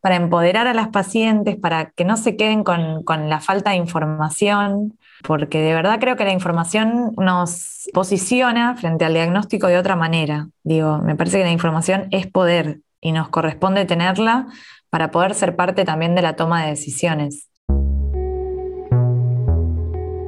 para 0.00 0.16
empoderar 0.16 0.66
a 0.68 0.74
las 0.74 0.88
pacientes, 0.88 1.56
para 1.56 1.90
que 1.90 2.04
no 2.04 2.16
se 2.16 2.36
queden 2.36 2.62
con, 2.62 3.02
con 3.02 3.28
la 3.30 3.40
falta 3.40 3.70
de 3.70 3.76
información, 3.76 4.98
porque 5.22 5.60
de 5.60 5.74
verdad 5.74 5.98
creo 6.00 6.16
que 6.16 6.24
la 6.24 6.32
información 6.32 7.12
nos 7.16 7.88
posiciona 7.92 8.76
frente 8.76 9.04
al 9.04 9.14
diagnóstico 9.14 9.66
de 9.66 9.78
otra 9.78 9.96
manera. 9.96 10.48
Digo, 10.62 10.98
me 10.98 11.16
parece 11.16 11.38
que 11.38 11.44
la 11.44 11.50
información 11.50 12.08
es 12.10 12.26
poder 12.26 12.80
y 13.00 13.12
nos 13.12 13.28
corresponde 13.28 13.84
tenerla 13.84 14.46
para 14.90 15.10
poder 15.10 15.34
ser 15.34 15.56
parte 15.56 15.84
también 15.84 16.14
de 16.14 16.22
la 16.22 16.36
toma 16.36 16.64
de 16.64 16.70
decisiones. 16.70 17.48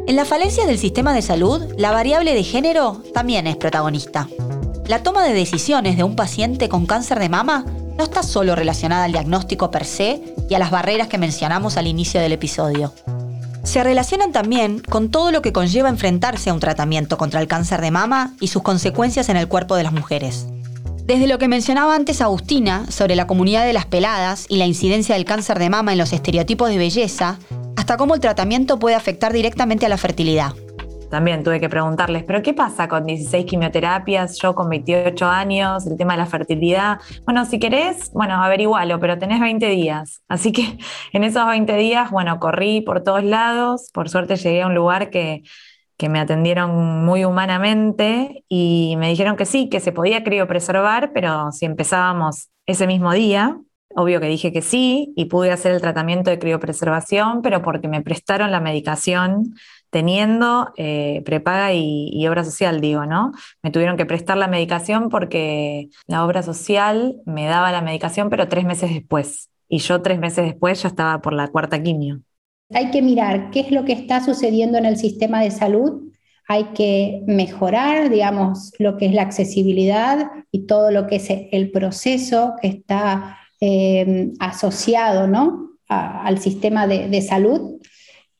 En 0.06 0.16
la 0.16 0.24
falencia 0.24 0.66
del 0.66 0.78
sistema 0.78 1.12
de 1.12 1.22
salud, 1.22 1.62
la 1.76 1.90
variable 1.90 2.34
de 2.34 2.42
género 2.42 3.02
también 3.12 3.46
es 3.46 3.56
protagonista. 3.56 4.26
La 4.86 5.02
toma 5.02 5.22
de 5.24 5.34
decisiones 5.34 5.98
de 5.98 6.04
un 6.04 6.16
paciente 6.16 6.70
con 6.70 6.86
cáncer 6.86 7.18
de 7.18 7.28
mama 7.28 7.66
no 7.98 8.04
está 8.04 8.22
solo 8.22 8.54
relacionada 8.54 9.04
al 9.04 9.12
diagnóstico 9.12 9.70
per 9.70 9.84
se 9.84 10.34
y 10.48 10.54
a 10.54 10.58
las 10.58 10.70
barreras 10.70 11.08
que 11.08 11.18
mencionamos 11.18 11.76
al 11.76 11.86
inicio 11.86 12.20
del 12.20 12.32
episodio 12.32 12.94
se 13.68 13.84
relacionan 13.84 14.32
también 14.32 14.80
con 14.80 15.10
todo 15.10 15.30
lo 15.30 15.42
que 15.42 15.52
conlleva 15.52 15.90
enfrentarse 15.90 16.48
a 16.48 16.54
un 16.54 16.60
tratamiento 16.60 17.18
contra 17.18 17.40
el 17.40 17.48
cáncer 17.48 17.82
de 17.82 17.90
mama 17.90 18.32
y 18.40 18.48
sus 18.48 18.62
consecuencias 18.62 19.28
en 19.28 19.36
el 19.36 19.46
cuerpo 19.46 19.76
de 19.76 19.82
las 19.82 19.92
mujeres. 19.92 20.46
Desde 21.04 21.26
lo 21.26 21.38
que 21.38 21.48
mencionaba 21.48 21.94
antes 21.94 22.22
Agustina 22.22 22.90
sobre 22.90 23.14
la 23.14 23.26
comunidad 23.26 23.66
de 23.66 23.74
las 23.74 23.84
peladas 23.84 24.46
y 24.48 24.56
la 24.56 24.66
incidencia 24.66 25.14
del 25.14 25.26
cáncer 25.26 25.58
de 25.58 25.68
mama 25.68 25.92
en 25.92 25.98
los 25.98 26.14
estereotipos 26.14 26.70
de 26.70 26.78
belleza, 26.78 27.38
hasta 27.76 27.98
cómo 27.98 28.14
el 28.14 28.20
tratamiento 28.20 28.78
puede 28.78 28.96
afectar 28.96 29.34
directamente 29.34 29.84
a 29.84 29.90
la 29.90 29.98
fertilidad 29.98 30.54
también 31.10 31.42
tuve 31.42 31.60
que 31.60 31.68
preguntarles, 31.68 32.24
pero 32.24 32.42
¿qué 32.42 32.54
pasa 32.54 32.88
con 32.88 33.04
16 33.04 33.46
quimioterapias, 33.46 34.38
yo 34.38 34.54
con 34.54 34.68
28 34.68 35.26
años, 35.26 35.86
el 35.86 35.96
tema 35.96 36.12
de 36.14 36.18
la 36.18 36.26
fertilidad? 36.26 37.00
Bueno, 37.24 37.44
si 37.44 37.58
querés, 37.58 38.10
bueno, 38.12 38.42
averigualo, 38.42 39.00
pero 39.00 39.18
tenés 39.18 39.40
20 39.40 39.66
días. 39.68 40.22
Así 40.28 40.52
que 40.52 40.78
en 41.12 41.24
esos 41.24 41.46
20 41.46 41.76
días, 41.76 42.10
bueno, 42.10 42.38
corrí 42.38 42.80
por 42.80 43.02
todos 43.02 43.24
lados, 43.24 43.90
por 43.92 44.08
suerte 44.08 44.36
llegué 44.36 44.62
a 44.62 44.66
un 44.66 44.74
lugar 44.74 45.10
que, 45.10 45.42
que 45.96 46.08
me 46.08 46.20
atendieron 46.20 47.04
muy 47.04 47.24
humanamente 47.24 48.44
y 48.48 48.94
me 48.98 49.08
dijeron 49.08 49.36
que 49.36 49.46
sí, 49.46 49.68
que 49.68 49.80
se 49.80 49.92
podía 49.92 50.22
criopreservar, 50.24 51.12
pero 51.12 51.52
si 51.52 51.66
empezábamos 51.66 52.50
ese 52.66 52.86
mismo 52.86 53.12
día, 53.12 53.58
obvio 53.96 54.20
que 54.20 54.28
dije 54.28 54.52
que 54.52 54.62
sí 54.62 55.12
y 55.16 55.24
pude 55.24 55.50
hacer 55.50 55.72
el 55.72 55.80
tratamiento 55.80 56.30
de 56.30 56.38
criopreservación, 56.38 57.42
pero 57.42 57.62
porque 57.62 57.88
me 57.88 58.02
prestaron 58.02 58.50
la 58.50 58.60
medicación 58.60 59.54
teniendo 59.90 60.72
eh, 60.76 61.22
prepaga 61.24 61.72
y, 61.72 62.26
obra 62.26 62.44
social, 62.44 62.80
digo, 62.80 63.06
¿no? 63.06 63.32
Me 63.62 63.70
tuvieron 63.70 63.96
que 63.96 64.06
prestar 64.06 64.36
la 64.36 64.48
medicación 64.48 65.08
porque 65.08 65.88
la 66.06 66.24
obra 66.24 66.42
social 66.42 67.16
me 67.24 67.46
daba 67.46 67.72
la 67.72 67.80
medicación, 67.80 68.30
pero 68.30 68.48
tres 68.48 68.64
meses 68.64 68.92
después. 68.92 69.50
Y 69.68 69.78
yo 69.78 70.02
tres 70.02 70.18
meses 70.18 70.44
después 70.44 70.82
ya 70.82 70.88
estaba 70.88 71.20
por 71.20 71.32
la 71.32 71.48
cuarta 71.48 71.82
quimio. 71.82 72.20
Hay 72.72 72.90
que 72.90 73.02
mirar 73.02 73.50
qué 73.50 73.60
es 73.60 73.70
lo 73.70 73.84
que 73.84 73.92
está 73.92 74.22
sucediendo 74.22 74.78
en 74.78 74.84
el 74.84 74.96
sistema 74.96 75.42
de 75.42 75.50
salud. 75.50 76.12
Hay 76.46 76.64
que 76.74 77.22
mejorar, 77.26 78.10
digamos, 78.10 78.72
lo 78.78 78.96
que 78.96 79.06
es 79.06 79.12
la 79.12 79.22
accesibilidad 79.22 80.30
y 80.50 80.66
todo 80.66 80.90
lo 80.90 81.06
que 81.06 81.16
es 81.16 81.28
el 81.30 81.70
proceso 81.70 82.54
que 82.60 82.68
está 82.68 83.38
eh, 83.60 84.30
asociado 84.38 85.26
¿no? 85.26 85.70
al 85.88 86.38
sistema 86.38 86.86
de 86.86 87.22
salud 87.22 87.77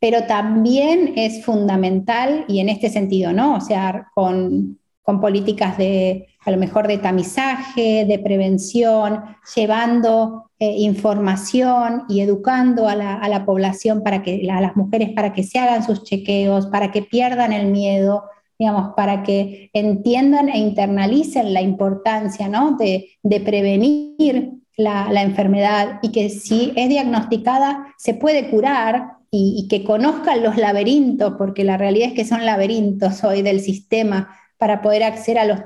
pero 0.01 0.25
también 0.25 1.15
es 1.17 1.45
fundamental, 1.45 2.45
y 2.49 2.61
en 2.61 2.69
este 2.69 2.89
sentido, 2.89 3.33
¿no? 3.33 3.57
O 3.57 3.61
sea, 3.61 4.09
con, 4.15 4.79
políticas 5.23 5.79
de, 5.79 6.27
a 6.45 6.51
lo 6.51 6.59
mejor, 6.59 6.87
de 6.87 6.99
tamizaje, 6.99 8.05
de 8.05 8.19
prevención, 8.19 9.25
llevando 9.57 10.51
eh, 10.59 10.71
información 10.81 12.03
y 12.11 12.21
educando 12.21 12.87
a 12.87 12.95
la, 12.95 13.45
población, 13.47 14.03
para 14.03 14.23
que, 14.23 14.47
a 14.51 14.61
las 14.61 14.77
mujeres, 14.77 15.13
para 15.15 15.33
que 15.33 15.45
se 15.45 15.59
hagan 15.59 15.83
sus 15.83 16.05
chequeos, 16.05 16.67
para 16.67 16.93
que 16.93 17.01
pierdan 17.01 17.55
el 17.55 17.69
miedo, 17.69 18.25
digamos, 18.59 18.93
para 18.97 19.23
que 19.23 19.71
entiendan 19.73 20.51
e 20.51 20.59
internalicen 20.59 21.55
la 21.55 21.63
importancia, 21.63 22.47
¿no? 22.47 22.77
De, 22.77 23.09
prevenir 23.41 24.51
la, 24.77 25.11
la 25.11 25.23
enfermedad 25.23 26.01
y 26.03 26.13
que 26.13 26.29
si 26.29 26.75
es 26.77 26.91
diagnosticada 26.91 27.95
se 27.97 28.13
puede 28.13 28.51
curar 28.51 29.18
y, 29.31 29.67
que 29.69 29.85
conozcan 29.85 30.43
los 30.43 30.57
laberintos, 30.57 31.35
porque 31.37 31.65
la 31.65 31.77
realidad 31.77 32.09
es 32.09 32.15
que 32.15 32.25
son 32.25 32.47
laberintos 32.47 33.23
hoy 33.25 33.43
del 33.43 33.61
sistema 33.61 34.35
para 34.57 34.81
poder 34.81 35.05
acceder 35.05 35.39
a 35.39 35.45
los, 35.45 35.61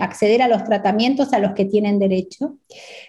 acceder 0.00 0.42
a 0.42 0.48
los 0.48 0.64
tratamientos 0.64 1.32
a 1.32 1.38
los 1.38 1.52
que 1.52 1.64
tienen 1.64 1.98
derecho. 1.98 2.56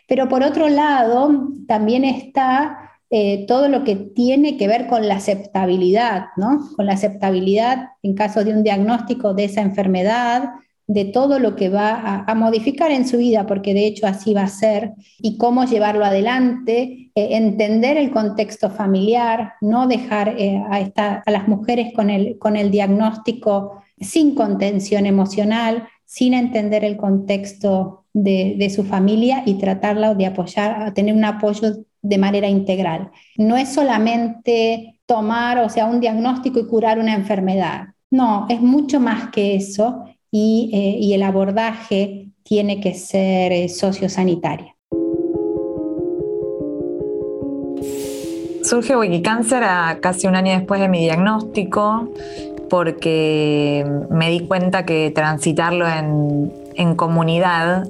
Pero 0.07 0.27
por 0.27 0.43
otro 0.43 0.69
lado, 0.69 1.49
también 1.67 2.03
está 2.03 2.87
eh, 3.09 3.45
todo 3.47 3.69
lo 3.69 3.85
que 3.85 3.95
tiene 3.95 4.57
que 4.57 4.67
ver 4.67 4.87
con 4.87 5.07
la 5.07 5.15
aceptabilidad, 5.15 6.25
¿no? 6.35 6.69
Con 6.75 6.85
la 6.85 6.93
aceptabilidad 6.93 7.91
en 8.03 8.13
caso 8.13 8.43
de 8.43 8.51
un 8.51 8.63
diagnóstico 8.63 9.33
de 9.33 9.45
esa 9.45 9.61
enfermedad, 9.61 10.49
de 10.87 11.03
todo 11.03 11.37
lo 11.37 11.55
que 11.57 11.67
va 11.67 12.23
a, 12.25 12.33
modificar 12.35 12.91
en 12.91 13.05
su 13.05 13.17
vida, 13.17 13.45
porque 13.45 13.73
de 13.73 13.85
hecho 13.85 14.07
así 14.07 14.33
va 14.33 14.43
a 14.43 14.47
ser, 14.47 14.93
y 15.19 15.37
cómo 15.37 15.65
llevarlo 15.65 16.05
adelante, 16.05 17.11
eh, 17.13 17.27
entender 17.31 17.97
el 17.97 18.09
contexto 18.09 18.69
familiar, 18.69 19.53
no 19.59 19.87
dejar 19.87 20.35
eh, 20.37 20.63
a, 20.95 21.23
a, 21.25 21.31
las 21.31 21.47
mujeres 21.49 21.93
con 21.93 22.09
el, 22.09 22.37
con 22.39 22.55
el 22.55 22.71
diagnóstico 22.71 23.83
sin 23.99 24.33
contención 24.33 25.05
emocional, 25.05 25.89
sin 26.05 26.33
entender 26.33 26.85
el 26.85 26.95
contexto 26.95 28.05
de, 28.13 28.55
de 28.57 28.69
su 28.69 28.85
familia 28.85 29.43
y 29.45 29.55
tratarla 29.55 30.15
de 30.15 30.25
apoyar, 30.25 30.83
a 30.83 30.93
tener 30.93 31.13
un 31.13 31.25
apoyo 31.25 31.73
de 32.01 32.17
manera 32.17 32.47
integral. 32.47 33.11
No 33.35 33.57
es 33.57 33.73
solamente 33.73 35.01
tomar, 35.05 35.57
o 35.57 35.67
sea, 35.67 35.85
un 35.85 35.99
diagnóstico 35.99 36.59
y 36.59 36.67
curar 36.67 36.97
una 36.97 37.13
enfermedad. 37.13 37.87
No, 38.09 38.45
es 38.49 38.61
mucho 38.61 39.01
más 39.01 39.31
que 39.31 39.55
eso 39.55 40.05
y, 40.39 40.69
eh, 40.71 41.15
el 41.15 41.23
abordaje 41.23 42.27
tiene 42.43 42.79
que 42.79 42.93
ser 42.93 43.51
eh, 43.51 43.69
sociosanitario. 43.69 44.67
Surge 48.63 48.95
Wikicáncer 48.95 49.63
a 49.63 49.97
casi 50.01 50.27
un 50.27 50.35
año 50.35 50.51
después 50.53 50.79
de 50.79 50.89
mi 50.89 50.99
diagnóstico 50.99 52.11
porque 52.69 53.85
me 54.09 54.29
di 54.29 54.41
cuenta 54.41 54.85
que 54.85 55.11
transitarlo 55.13 55.87
en, 55.87 56.51
en 56.77 56.95
comunidad, 56.95 57.87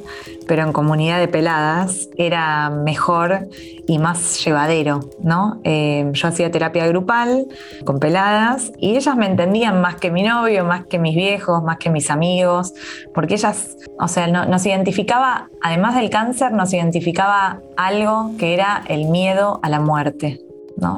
pero 0.48 0.64
en 0.64 0.72
comunidad 0.72 1.20
de 1.20 1.28
peladas, 1.28 2.10
era 2.18 2.70
mejor 2.70 3.48
y 3.86 4.00
más 4.00 4.44
llevadero, 4.44 5.02
¿no? 5.22 5.60
Eh, 5.64 6.10
yo 6.14 6.28
hacía 6.30 6.50
terapia 6.50 6.88
grupal 6.88 7.48
con 7.86 8.00
peladas 8.00 8.72
y 8.80 8.96
ellas 8.96 9.16
me 9.16 9.26
entendían 9.26 9.82
más 9.82 9.96
que 9.96 10.10
mi 10.10 10.24
novio, 10.24 10.66
más 10.66 10.86
que 10.86 11.00
mis 11.00 11.16
viejos, 11.16 11.64
más 11.64 11.78
que 11.78 11.90
mis 11.90 12.10
amigos, 12.10 12.74
porque 13.14 13.36
ellas, 13.36 13.78
o 14.00 14.08
sea, 14.08 14.28
nos 14.28 14.66
identificaba, 14.66 15.50
además 15.62 15.96
del 15.96 16.10
cáncer, 16.10 16.54
nos 16.54 16.74
identificaba 16.74 17.60
algo 17.76 18.32
que 18.40 18.54
era 18.54 18.84
el 18.88 19.06
miedo 19.06 19.60
a 19.64 19.70
la 19.70 19.80
muerte 19.80 20.47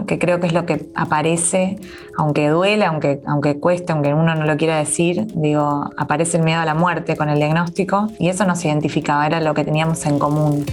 que 0.07 0.19
creo 0.19 0.39
que 0.39 0.47
es 0.47 0.53
lo 0.53 0.65
que 0.65 0.89
aparece, 0.95 1.77
aunque 2.17 2.49
duele, 2.49 2.85
aunque, 2.85 3.21
aunque 3.25 3.59
cueste, 3.59 3.93
aunque 3.93 4.13
uno 4.13 4.35
no 4.35 4.45
lo 4.45 4.57
quiera 4.57 4.77
decir, 4.77 5.27
digo, 5.35 5.89
aparece 5.97 6.37
el 6.37 6.43
miedo 6.43 6.59
a 6.59 6.65
la 6.65 6.73
muerte 6.73 7.15
con 7.15 7.29
el 7.29 7.37
diagnóstico 7.37 8.07
y 8.19 8.29
eso 8.29 8.45
nos 8.45 8.63
identificaba, 8.65 9.25
era 9.25 9.39
lo 9.39 9.53
que 9.53 9.63
teníamos 9.63 10.05
en 10.05 10.19
común. 10.19 10.65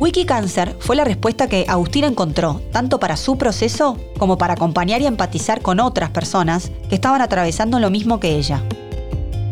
Wikicancer 0.00 0.76
fue 0.78 0.94
la 0.94 1.04
respuesta 1.04 1.48
que 1.48 1.64
Agustina 1.68 2.06
encontró, 2.06 2.60
tanto 2.70 3.00
para 3.00 3.16
su 3.16 3.36
proceso 3.36 3.96
como 4.18 4.38
para 4.38 4.54
acompañar 4.54 5.00
y 5.02 5.06
empatizar 5.06 5.60
con 5.60 5.80
otras 5.80 6.10
personas 6.10 6.70
que 6.88 6.94
estaban 6.94 7.20
atravesando 7.20 7.80
lo 7.80 7.90
mismo 7.90 8.20
que 8.20 8.36
ella. 8.36 8.62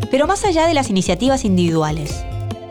Pero 0.09 0.25
más 0.25 0.45
allá 0.45 0.65
de 0.67 0.73
las 0.73 0.89
iniciativas 0.89 1.43
individuales, 1.43 2.23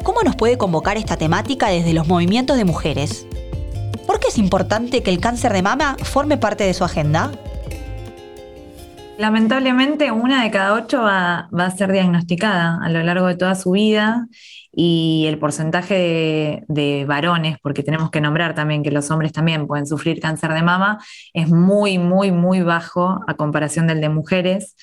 ¿cómo 0.04 0.22
nos 0.22 0.36
puede 0.36 0.56
convocar 0.56 0.96
esta 0.96 1.18
temática 1.18 1.68
desde 1.68 1.92
los 1.92 2.08
movimientos 2.08 2.56
de 2.56 2.64
mujeres? 2.64 3.25
¿Por 4.06 4.20
qué 4.20 4.28
es 4.28 4.38
importante 4.38 5.02
que 5.02 5.10
el 5.10 5.20
cáncer 5.20 5.52
de 5.52 5.62
mama 5.62 5.96
forme 6.02 6.38
parte 6.38 6.64
de 6.64 6.74
su 6.74 6.84
agenda? 6.84 7.32
Lamentablemente, 9.18 10.12
una 10.12 10.44
de 10.44 10.50
cada 10.50 10.74
ocho 10.74 11.02
va, 11.02 11.48
a 11.50 11.70
ser 11.70 11.90
diagnosticada 11.90 12.78
a 12.82 12.88
lo 12.90 13.02
largo 13.02 13.26
de 13.26 13.34
toda 13.34 13.54
su 13.54 13.70
vida 13.72 14.28
y 14.72 15.24
el 15.26 15.38
porcentaje 15.38 16.64
de, 16.68 17.04
varones, 17.08 17.56
porque 17.62 17.82
tenemos 17.82 18.10
que 18.10 18.20
nombrar 18.20 18.54
también 18.54 18.82
que 18.82 18.90
los 18.90 19.10
hombres 19.10 19.32
también 19.32 19.66
pueden 19.66 19.86
sufrir 19.86 20.20
cáncer 20.20 20.52
de 20.52 20.62
mama, 20.62 20.98
es 21.32 21.48
muy, 21.48 21.98
muy, 21.98 22.30
muy 22.30 22.60
bajo 22.60 23.20
a 23.26 23.34
comparación 23.34 23.86
del 23.86 24.02
de 24.02 24.10
mujeres 24.10 24.76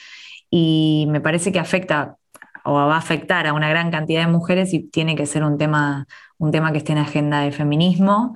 y 0.50 1.06
me 1.10 1.22
parece 1.22 1.52
que 1.52 1.60
afecta 1.60 2.18
o 2.66 2.74
va 2.74 2.96
a 2.96 2.98
afectar 2.98 3.46
a 3.46 3.54
una 3.54 3.70
gran 3.70 3.92
cantidad 3.92 4.22
de 4.26 4.32
mujeres 4.32 4.74
y 4.74 4.80
tiene 4.90 5.16
que 5.16 5.28
ser 5.28 5.44
un 5.44 5.58
tema, 5.58 6.08
un 6.40 6.52
tema 6.52 6.72
que 6.72 6.80
esté 6.80 6.94
en 6.94 6.98
agenda 6.98 7.42
de 7.42 7.52
feminismo 7.52 8.36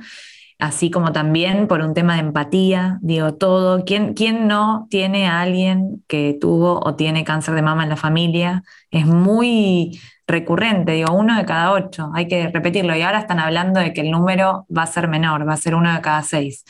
así 0.60 0.90
como 0.92 1.12
también 1.12 1.68
por 1.68 1.82
un 1.82 1.94
tema 1.94 2.16
de 2.16 2.22
empatía, 2.22 2.98
digo 3.02 3.36
todo, 3.36 3.86
¿quién, 3.86 4.14
¿quién, 4.14 4.48
no 4.48 4.88
tiene 4.90 5.28
a 5.28 5.42
alguien 5.42 6.04
que 6.08 6.38
tuvo 6.40 6.80
o 6.84 6.96
tiene 6.96 7.24
cáncer 7.24 7.56
de 7.56 7.62
mama 7.62 7.84
en 7.84 7.90
la 7.90 7.96
familia? 7.96 8.64
Es 8.92 9.06
muy 9.06 10.00
recurrente, 10.28 10.94
digo, 10.94 11.14
uno 11.14 11.38
de 11.38 11.46
cada 11.46 11.72
ocho, 11.72 12.12
hay 12.14 12.28
que 12.28 12.50
repetirlo, 12.50 12.96
y 12.96 13.02
ahora 13.02 13.20
están 13.20 13.40
hablando 13.40 13.80
de 13.80 13.94
que 13.94 14.02
el 14.02 14.12
número 14.12 14.66
va 14.76 14.84
a 14.84 14.88
ser 14.88 15.08
menor, 15.08 15.48
va 15.48 15.54
a 15.54 15.58
ser 15.58 15.76
uno 15.76 15.94
de 15.94 16.02
cada 16.02 16.24
seis. 16.24 16.66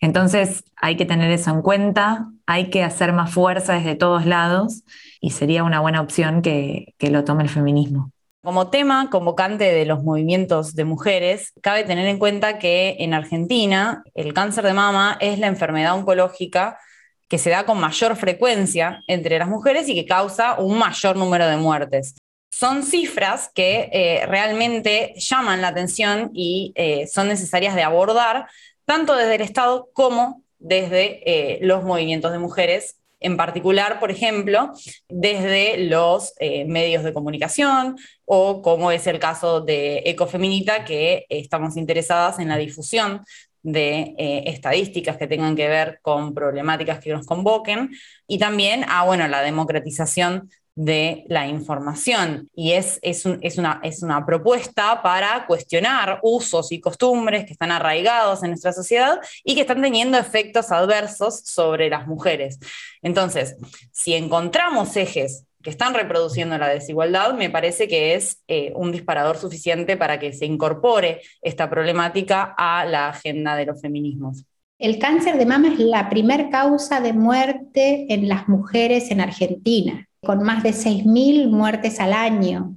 Entonces 0.00 0.64
hay 0.76 0.96
que 0.96 1.06
tener 1.06 1.30
eso 1.30 1.50
en 1.50 1.62
cuenta, 1.62 2.28
hay 2.46 2.70
que 2.70 2.84
hacer 2.84 3.12
más 3.12 3.30
fuerza 3.32 3.74
desde 3.74 3.94
todos 3.94 4.26
lados 4.26 4.82
y 5.20 5.30
sería 5.30 5.64
una 5.64 5.80
buena 5.80 6.00
opción 6.00 6.42
que, 6.42 6.94
que 6.98 7.10
lo 7.10 7.24
tome 7.24 7.42
el 7.44 7.48
feminismo. 7.48 8.12
Como 8.46 8.70
tema 8.70 9.10
convocante 9.10 9.64
de 9.72 9.86
los 9.86 10.04
movimientos 10.04 10.76
de 10.76 10.84
mujeres, 10.84 11.52
cabe 11.62 11.82
tener 11.82 12.06
en 12.06 12.20
cuenta 12.20 12.60
que 12.60 12.94
en 13.00 13.12
Argentina 13.12 14.04
el 14.14 14.34
cáncer 14.34 14.62
de 14.62 14.72
mama 14.72 15.18
es 15.20 15.40
la 15.40 15.48
enfermedad 15.48 15.94
oncológica 15.94 16.78
que 17.26 17.38
se 17.38 17.50
da 17.50 17.66
con 17.66 17.80
mayor 17.80 18.14
frecuencia 18.14 19.00
entre 19.08 19.40
las 19.40 19.48
mujeres 19.48 19.88
y 19.88 19.96
que 19.96 20.06
causa 20.06 20.60
un 20.60 20.78
mayor 20.78 21.16
número 21.16 21.48
de 21.48 21.56
muertes. 21.56 22.14
Son 22.52 22.84
cifras 22.84 23.50
que 23.52 23.90
eh, 23.92 24.26
realmente 24.26 25.14
llaman 25.16 25.60
la 25.60 25.66
atención 25.66 26.30
y 26.32 26.72
eh, 26.76 27.08
son 27.08 27.26
necesarias 27.26 27.74
de 27.74 27.82
abordar 27.82 28.46
tanto 28.84 29.16
desde 29.16 29.34
el 29.34 29.40
Estado 29.40 29.88
como 29.92 30.44
desde 30.60 31.20
eh, 31.28 31.58
los 31.62 31.82
movimientos 31.82 32.30
de 32.30 32.38
mujeres 32.38 32.94
en 33.20 33.36
particular, 33.36 33.98
por 33.98 34.10
ejemplo, 34.10 34.72
desde 35.08 35.78
los 35.88 36.34
eh, 36.38 36.64
medios 36.66 37.02
de 37.02 37.12
comunicación 37.12 37.96
o 38.24 38.62
como 38.62 38.90
es 38.90 39.06
el 39.06 39.18
caso 39.18 39.60
de 39.60 40.02
Ecofeminita, 40.04 40.84
que 40.84 41.26
estamos 41.28 41.76
interesadas 41.76 42.38
en 42.38 42.48
la 42.48 42.56
difusión 42.56 43.22
de 43.62 44.14
eh, 44.16 44.44
estadísticas 44.46 45.16
que 45.16 45.26
tengan 45.26 45.56
que 45.56 45.66
ver 45.66 45.98
con 46.02 46.34
problemáticas 46.34 47.00
que 47.00 47.12
nos 47.12 47.26
convoquen 47.26 47.90
y 48.28 48.38
también 48.38 48.84
a 48.88 49.04
bueno, 49.04 49.26
la 49.26 49.42
democratización 49.42 50.48
de 50.76 51.24
la 51.28 51.48
información 51.48 52.50
y 52.54 52.72
es, 52.72 52.98
es, 53.00 53.24
una, 53.24 53.80
es 53.82 54.02
una 54.02 54.24
propuesta 54.26 55.02
para 55.02 55.46
cuestionar 55.46 56.20
usos 56.22 56.70
y 56.70 56.80
costumbres 56.80 57.46
que 57.46 57.52
están 57.52 57.72
arraigados 57.72 58.42
en 58.42 58.50
nuestra 58.50 58.74
sociedad 58.74 59.18
y 59.42 59.54
que 59.54 59.62
están 59.62 59.80
teniendo 59.80 60.18
efectos 60.18 60.70
adversos 60.70 61.40
sobre 61.40 61.88
las 61.88 62.06
mujeres. 62.06 62.58
Entonces, 63.00 63.56
si 63.90 64.12
encontramos 64.12 64.94
ejes 64.98 65.46
que 65.62 65.70
están 65.70 65.94
reproduciendo 65.94 66.58
la 66.58 66.68
desigualdad, 66.68 67.32
me 67.32 67.48
parece 67.48 67.88
que 67.88 68.14
es 68.14 68.42
eh, 68.46 68.72
un 68.76 68.92
disparador 68.92 69.38
suficiente 69.38 69.96
para 69.96 70.18
que 70.18 70.34
se 70.34 70.44
incorpore 70.44 71.22
esta 71.40 71.70
problemática 71.70 72.54
a 72.56 72.84
la 72.84 73.08
agenda 73.08 73.56
de 73.56 73.64
los 73.64 73.80
feminismos. 73.80 74.44
El 74.78 74.98
cáncer 74.98 75.38
de 75.38 75.46
mama 75.46 75.72
es 75.72 75.78
la 75.78 76.10
primer 76.10 76.50
causa 76.50 77.00
de 77.00 77.14
muerte 77.14 78.12
en 78.12 78.28
las 78.28 78.46
mujeres 78.46 79.10
en 79.10 79.22
Argentina 79.22 80.05
con 80.22 80.42
más 80.42 80.62
de 80.62 80.70
6.000 80.70 81.48
muertes 81.48 82.00
al 82.00 82.12
año. 82.12 82.74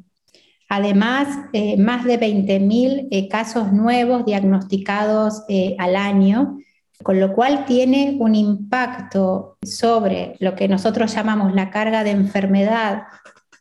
Además, 0.69 1.28
eh, 1.52 1.78
más 1.78 2.06
de 2.06 2.19
20.000 2.19 3.08
eh, 3.10 3.28
casos 3.28 3.73
nuevos 3.73 4.25
diagnosticados 4.25 5.43
eh, 5.49 5.75
al 5.80 5.95
año, 5.95 6.60
con 7.04 7.19
lo 7.19 7.34
cual 7.34 7.65
tiene 7.65 8.17
un 8.19 8.36
impacto 8.36 9.58
sobre 9.63 10.36
lo 10.39 10.56
que 10.56 10.67
nosotros 10.67 11.13
llamamos 11.15 11.56
la 11.56 11.71
carga 11.71 12.04
de 12.04 12.12
enfermedad 12.12 13.04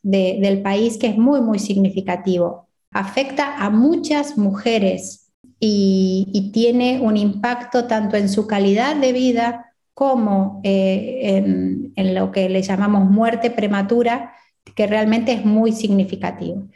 del 0.02 0.62
país 0.62 0.96
que 0.96 1.08
es 1.08 1.18
muy, 1.18 1.40
muy 1.40 1.58
significativo. 1.58 2.68
Afecta 2.92 3.56
a 3.56 3.70
muchas 3.70 4.38
mujeres 4.38 5.30
y 5.60 6.50
tiene 6.52 7.00
un 7.00 7.16
impacto 7.16 7.86
tanto 7.86 8.16
en 8.16 8.28
su 8.28 8.46
calidad 8.46 8.96
de 8.96 9.12
vida 9.12 9.67
como 9.98 10.60
eh, 10.62 11.90
en, 11.96 12.14
lo 12.14 12.30
que 12.30 12.48
le 12.48 12.62
llamamos 12.62 13.10
muerte 13.10 13.50
prematura, 13.50 14.32
que 14.76 14.86
realmente 14.86 15.32
es 15.32 15.44
muy 15.44 15.72
significativo. 15.72 16.68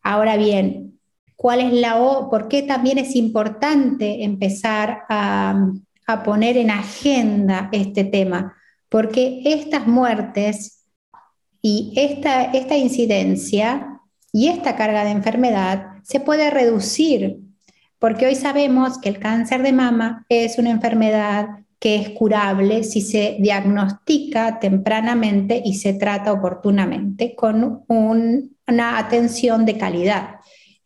Ahora 0.00 0.36
bien, 0.36 0.96
¿cuál 1.34 1.58
es 1.58 1.72
la 1.72 1.98
¿por 2.30 2.46
qué 2.46 2.62
también 2.62 2.98
es 2.98 3.16
importante 3.16 4.22
empezar 4.22 5.02
a, 5.08 5.72
poner 6.24 6.56
en 6.56 6.70
agenda 6.70 7.68
este 7.72 8.04
tema? 8.04 8.54
Porque 8.88 9.42
estas 9.44 9.88
muertes 9.88 10.84
y 11.60 11.92
esta, 11.96 12.44
esta 12.44 12.76
incidencia 12.76 14.00
y 14.32 14.46
esta 14.46 14.76
carga 14.76 15.02
de 15.02 15.10
enfermedad 15.10 15.94
se 16.04 16.20
puede 16.20 16.48
reducir, 16.48 17.40
porque 17.98 18.26
hoy 18.26 18.36
sabemos 18.36 19.00
que 19.00 19.08
el 19.08 19.18
cáncer 19.18 19.64
de 19.64 19.72
mama 19.72 20.24
es 20.28 20.58
una 20.58 20.70
enfermedad 20.70 21.48
que 21.78 21.96
es 21.96 22.10
curable 22.10 22.82
si 22.82 23.00
se 23.00 23.36
diagnostica 23.38 24.58
tempranamente 24.58 25.62
y 25.64 25.74
se 25.74 25.94
trata 25.94 26.32
oportunamente 26.32 27.34
con 27.34 27.84
una 27.88 28.98
atención 28.98 29.64
de 29.64 29.78
calidad. 29.78 30.38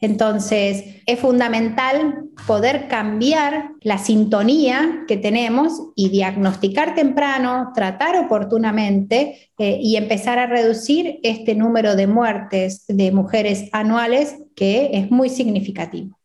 Entonces, 0.02 0.96
es 1.06 1.20
fundamental 1.20 2.24
poder 2.46 2.88
cambiar 2.88 3.70
la 3.82 3.98
sintonía 3.98 5.04
que 5.06 5.16
tenemos 5.16 5.90
y 5.94 6.08
diagnosticar 6.08 6.96
temprano, 6.96 7.70
tratar 7.72 8.16
oportunamente 8.16 9.50
eh, 9.58 9.78
y 9.80 9.94
empezar 9.94 10.40
a 10.40 10.48
reducir 10.48 11.20
este 11.22 11.54
número 11.54 11.94
de 11.94 12.08
muertes 12.08 12.84
de 12.88 13.12
mujeres 13.12 13.68
anuales 13.72 14.38
que 14.56 14.90
es 14.92 15.08
muy 15.08 15.28
significativo. 15.28 16.18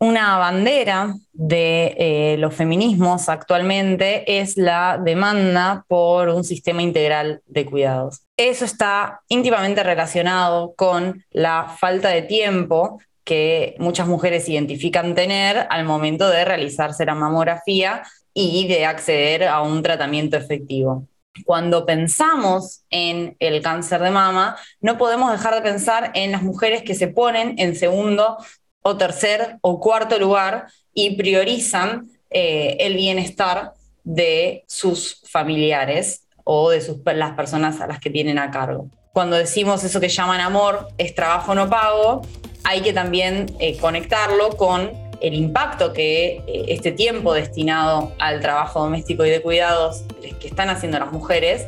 Una 0.00 0.38
bandera 0.38 1.14
de 1.32 1.94
eh, 1.96 2.36
los 2.38 2.54
feminismos 2.54 3.28
actualmente 3.28 4.40
es 4.40 4.56
la 4.56 5.00
demanda 5.02 5.84
por 5.88 6.28
un 6.28 6.44
sistema 6.44 6.82
integral 6.82 7.42
de 7.46 7.64
cuidados. 7.64 8.22
Eso 8.36 8.64
está 8.64 9.22
íntimamente 9.28 9.82
relacionado 9.82 10.74
con 10.74 11.24
la 11.30 11.74
falta 11.78 12.08
de 12.08 12.22
tiempo 12.22 12.98
que 13.24 13.76
muchas 13.78 14.06
mujeres 14.06 14.48
identifican 14.48 15.14
tener 15.14 15.66
al 15.70 15.84
momento 15.84 16.28
de 16.28 16.44
realizarse 16.44 17.06
la 17.06 17.14
mamografía 17.14 18.02
y 18.34 18.68
de 18.68 18.84
acceder 18.84 19.44
a 19.44 19.62
un 19.62 19.82
tratamiento 19.82 20.36
efectivo. 20.36 21.06
Cuando 21.44 21.86
pensamos 21.86 22.84
en 22.90 23.36
el 23.38 23.62
cáncer 23.62 24.00
de 24.02 24.10
mama, 24.10 24.56
no 24.80 24.98
podemos 24.98 25.32
dejar 25.32 25.54
de 25.54 25.62
pensar 25.62 26.10
en 26.14 26.32
las 26.32 26.42
mujeres 26.42 26.82
que 26.82 26.94
se 26.94 27.08
ponen 27.08 27.54
en 27.58 27.74
segundo 27.74 28.36
o 28.84 28.96
tercer 28.96 29.56
o 29.62 29.80
cuarto 29.80 30.18
lugar 30.18 30.66
y 30.92 31.16
priorizan 31.16 32.10
eh, 32.30 32.76
el 32.80 32.96
bienestar 32.96 33.72
de 34.04 34.64
sus 34.68 35.22
familiares 35.26 36.26
o 36.44 36.70
de 36.70 36.82
sus, 36.82 36.98
las 37.04 37.32
personas 37.32 37.80
a 37.80 37.86
las 37.86 37.98
que 37.98 38.10
tienen 38.10 38.38
a 38.38 38.50
cargo. 38.50 38.88
Cuando 39.12 39.36
decimos 39.36 39.82
eso 39.84 40.00
que 40.00 40.08
llaman 40.08 40.40
amor, 40.40 40.88
es 40.98 41.14
trabajo 41.14 41.54
no 41.54 41.70
pago, 41.70 42.22
hay 42.62 42.82
que 42.82 42.92
también 42.92 43.46
eh, 43.58 43.78
conectarlo 43.78 44.50
con 44.50 44.90
el 45.22 45.34
impacto 45.34 45.94
que 45.94 46.42
eh, 46.46 46.66
este 46.68 46.92
tiempo 46.92 47.32
destinado 47.32 48.12
al 48.18 48.40
trabajo 48.40 48.80
doméstico 48.80 49.24
y 49.24 49.30
de 49.30 49.40
cuidados 49.40 50.04
que 50.40 50.46
están 50.46 50.68
haciendo 50.68 50.98
las 50.98 51.10
mujeres 51.10 51.66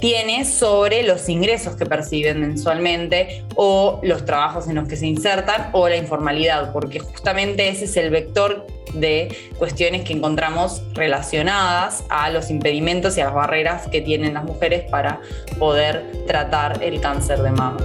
tiene 0.00 0.44
sobre 0.44 1.02
los 1.02 1.28
ingresos 1.28 1.76
que 1.76 1.86
perciben 1.86 2.40
mensualmente 2.40 3.44
o 3.54 4.00
los 4.02 4.24
trabajos 4.24 4.68
en 4.68 4.76
los 4.76 4.88
que 4.88 4.96
se 4.96 5.06
insertan 5.06 5.70
o 5.72 5.88
la 5.88 5.96
informalidad, 5.96 6.72
porque 6.72 7.00
justamente 7.00 7.68
ese 7.68 7.86
es 7.86 7.96
el 7.96 8.10
vector 8.10 8.66
de 8.94 9.34
cuestiones 9.58 10.02
que 10.02 10.12
encontramos 10.12 10.82
relacionadas 10.94 12.04
a 12.08 12.30
los 12.30 12.50
impedimentos 12.50 13.16
y 13.16 13.20
a 13.20 13.26
las 13.26 13.34
barreras 13.34 13.88
que 13.88 14.00
tienen 14.00 14.34
las 14.34 14.44
mujeres 14.44 14.88
para 14.90 15.20
poder 15.58 16.04
tratar 16.26 16.82
el 16.82 17.00
cáncer 17.00 17.42
de 17.42 17.50
mama. 17.50 17.78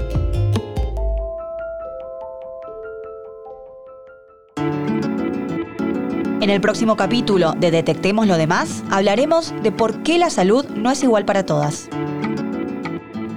En 6.41 6.49
el 6.49 6.59
próximo 6.59 6.95
capítulo 6.95 7.53
de 7.53 7.69
Detectemos 7.69 8.25
lo 8.25 8.35
demás, 8.35 8.83
hablaremos 8.89 9.53
de 9.61 9.71
por 9.71 10.01
qué 10.01 10.17
la 10.17 10.31
salud 10.31 10.65
no 10.69 10.89
es 10.89 11.03
igual 11.03 11.23
para 11.23 11.45
todas. 11.45 11.87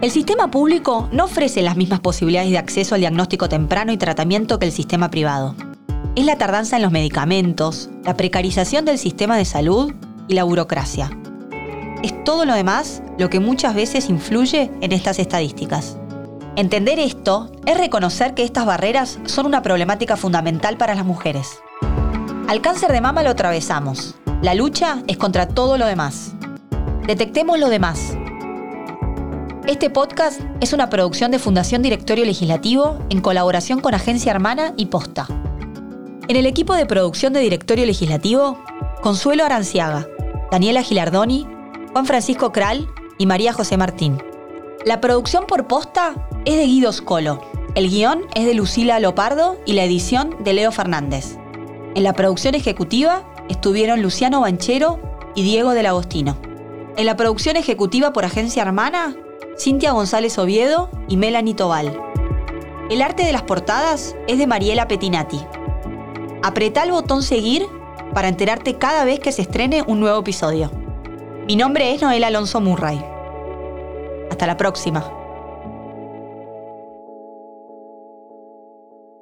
El 0.00 0.10
sistema 0.10 0.50
público 0.50 1.10
no 1.12 1.24
ofrece 1.24 1.60
las 1.60 1.76
mismas 1.76 2.00
posibilidades 2.00 2.50
de 2.50 2.56
acceso 2.56 2.94
al 2.94 3.02
diagnóstico 3.02 3.46
temprano 3.46 3.92
y 3.92 3.98
tratamiento 3.98 4.58
que 4.58 4.64
el 4.64 4.72
sistema 4.72 5.10
privado. 5.10 5.54
Es 6.16 6.24
la 6.24 6.38
tardanza 6.38 6.76
en 6.76 6.82
los 6.82 6.92
medicamentos, 6.92 7.90
la 8.04 8.16
precarización 8.16 8.86
del 8.86 8.96
sistema 8.96 9.36
de 9.36 9.44
salud 9.44 9.92
y 10.26 10.32
la 10.32 10.44
burocracia. 10.44 11.10
Es 12.02 12.24
todo 12.24 12.46
lo 12.46 12.54
demás 12.54 13.02
lo 13.18 13.28
que 13.28 13.38
muchas 13.38 13.74
veces 13.74 14.08
influye 14.08 14.70
en 14.80 14.92
estas 14.92 15.18
estadísticas. 15.18 15.98
Entender 16.56 16.98
esto 16.98 17.52
es 17.66 17.76
reconocer 17.76 18.32
que 18.32 18.44
estas 18.44 18.64
barreras 18.64 19.18
son 19.26 19.44
una 19.44 19.60
problemática 19.60 20.16
fundamental 20.16 20.78
para 20.78 20.94
las 20.94 21.04
mujeres. 21.04 21.60
Al 22.46 22.61
cáncer 22.61 22.92
de 22.92 23.00
mama 23.00 23.22
lo 23.22 23.30
atravesamos. 23.30 24.16
La 24.42 24.54
lucha 24.54 25.02
es 25.07 25.16
contra 25.16 25.48
todo 25.48 25.78
lo 25.78 25.87
demás. 25.87 26.35
Detectemos 27.07 27.59
lo 27.59 27.70
demás. 27.70 28.18
Este 29.66 29.88
podcast 29.88 30.42
es 30.61 30.74
una 30.74 30.90
producción 30.90 31.30
de 31.30 31.38
Fundación 31.38 31.80
Directorio 31.80 32.26
Legislativo 32.26 32.98
en 33.09 33.22
colaboración 33.22 33.80
con 33.80 33.94
Agencia 33.94 34.30
Hermana 34.30 34.74
y 34.76 34.87
Posta. 34.87 35.26
En 36.28 36.37
el 36.37 36.44
equipo 36.44 36.74
de 36.74 36.85
producción 36.85 37.33
de 37.33 37.40
Directorio 37.40 37.87
Legislativo, 37.87 38.62
Consuelo 39.00 39.46
Aranciaga, 39.46 40.07
Daniela 40.52 40.83
Gilardoni, 40.83 41.46
Juan 41.92 42.04
Francisco 42.04 42.52
Kral 42.52 42.87
y 43.16 43.24
María 43.24 43.54
José 43.54 43.78
Martín. 43.78 44.22
La 44.85 45.00
producción 45.00 45.46
por 45.46 45.66
Posta 45.66 46.14
es 46.44 46.57
de 46.59 46.66
Guido 46.66 46.92
Scolo. 46.92 47.40
El 47.74 47.88
guion 47.88 48.20
es 48.35 48.44
de 48.44 48.52
Lucila 48.52 49.00
Lopardo 49.00 49.57
y 49.64 49.72
la 49.72 49.85
edición 49.85 50.37
de 50.44 50.52
Leo 50.52 50.72
Fernández. 50.72 51.38
En 51.94 52.02
la 52.02 52.12
producción 52.12 52.57
ejecutiva 52.57 53.22
estuvieron 53.48 54.02
Luciano 54.02 54.40
Banchero 54.40 54.98
y 55.37 55.44
Diego 55.44 55.74
del 55.74 55.87
Agostino. 55.87 56.37
En 56.96 57.07
la 57.07 57.16
producción 57.16 57.57
ejecutiva 57.57 58.12
por 58.12 58.24
Agencia 58.24 58.62
Hermana, 58.62 59.14
Cintia 59.57 59.92
González 59.92 60.37
Oviedo 60.38 60.90
y 61.07 61.16
Melanie 61.16 61.54
Tobal. 61.54 61.96
El 62.90 63.00
arte 63.00 63.24
de 63.24 63.33
las 63.33 63.42
portadas 63.42 64.16
es 64.26 64.38
de 64.38 64.46
Mariela 64.48 64.88
Petinati. 64.88 65.40
Apreta 66.42 66.83
el 66.83 66.90
botón 66.90 67.22
seguir 67.22 67.64
para 68.12 68.26
enterarte 68.26 68.74
cada 68.74 69.04
vez 69.04 69.20
que 69.20 69.30
se 69.30 69.42
estrene 69.42 69.85
un 69.87 70.00
nuevo 70.00 70.18
episodio. 70.18 70.72
Mi 71.46 71.54
nombre 71.54 71.94
es 71.94 72.02
Noel 72.02 72.24
Alonso 72.24 72.61
Murray. 72.61 73.04
Hasta 74.33 74.48
la 74.48 74.57
próxima. 74.57 75.23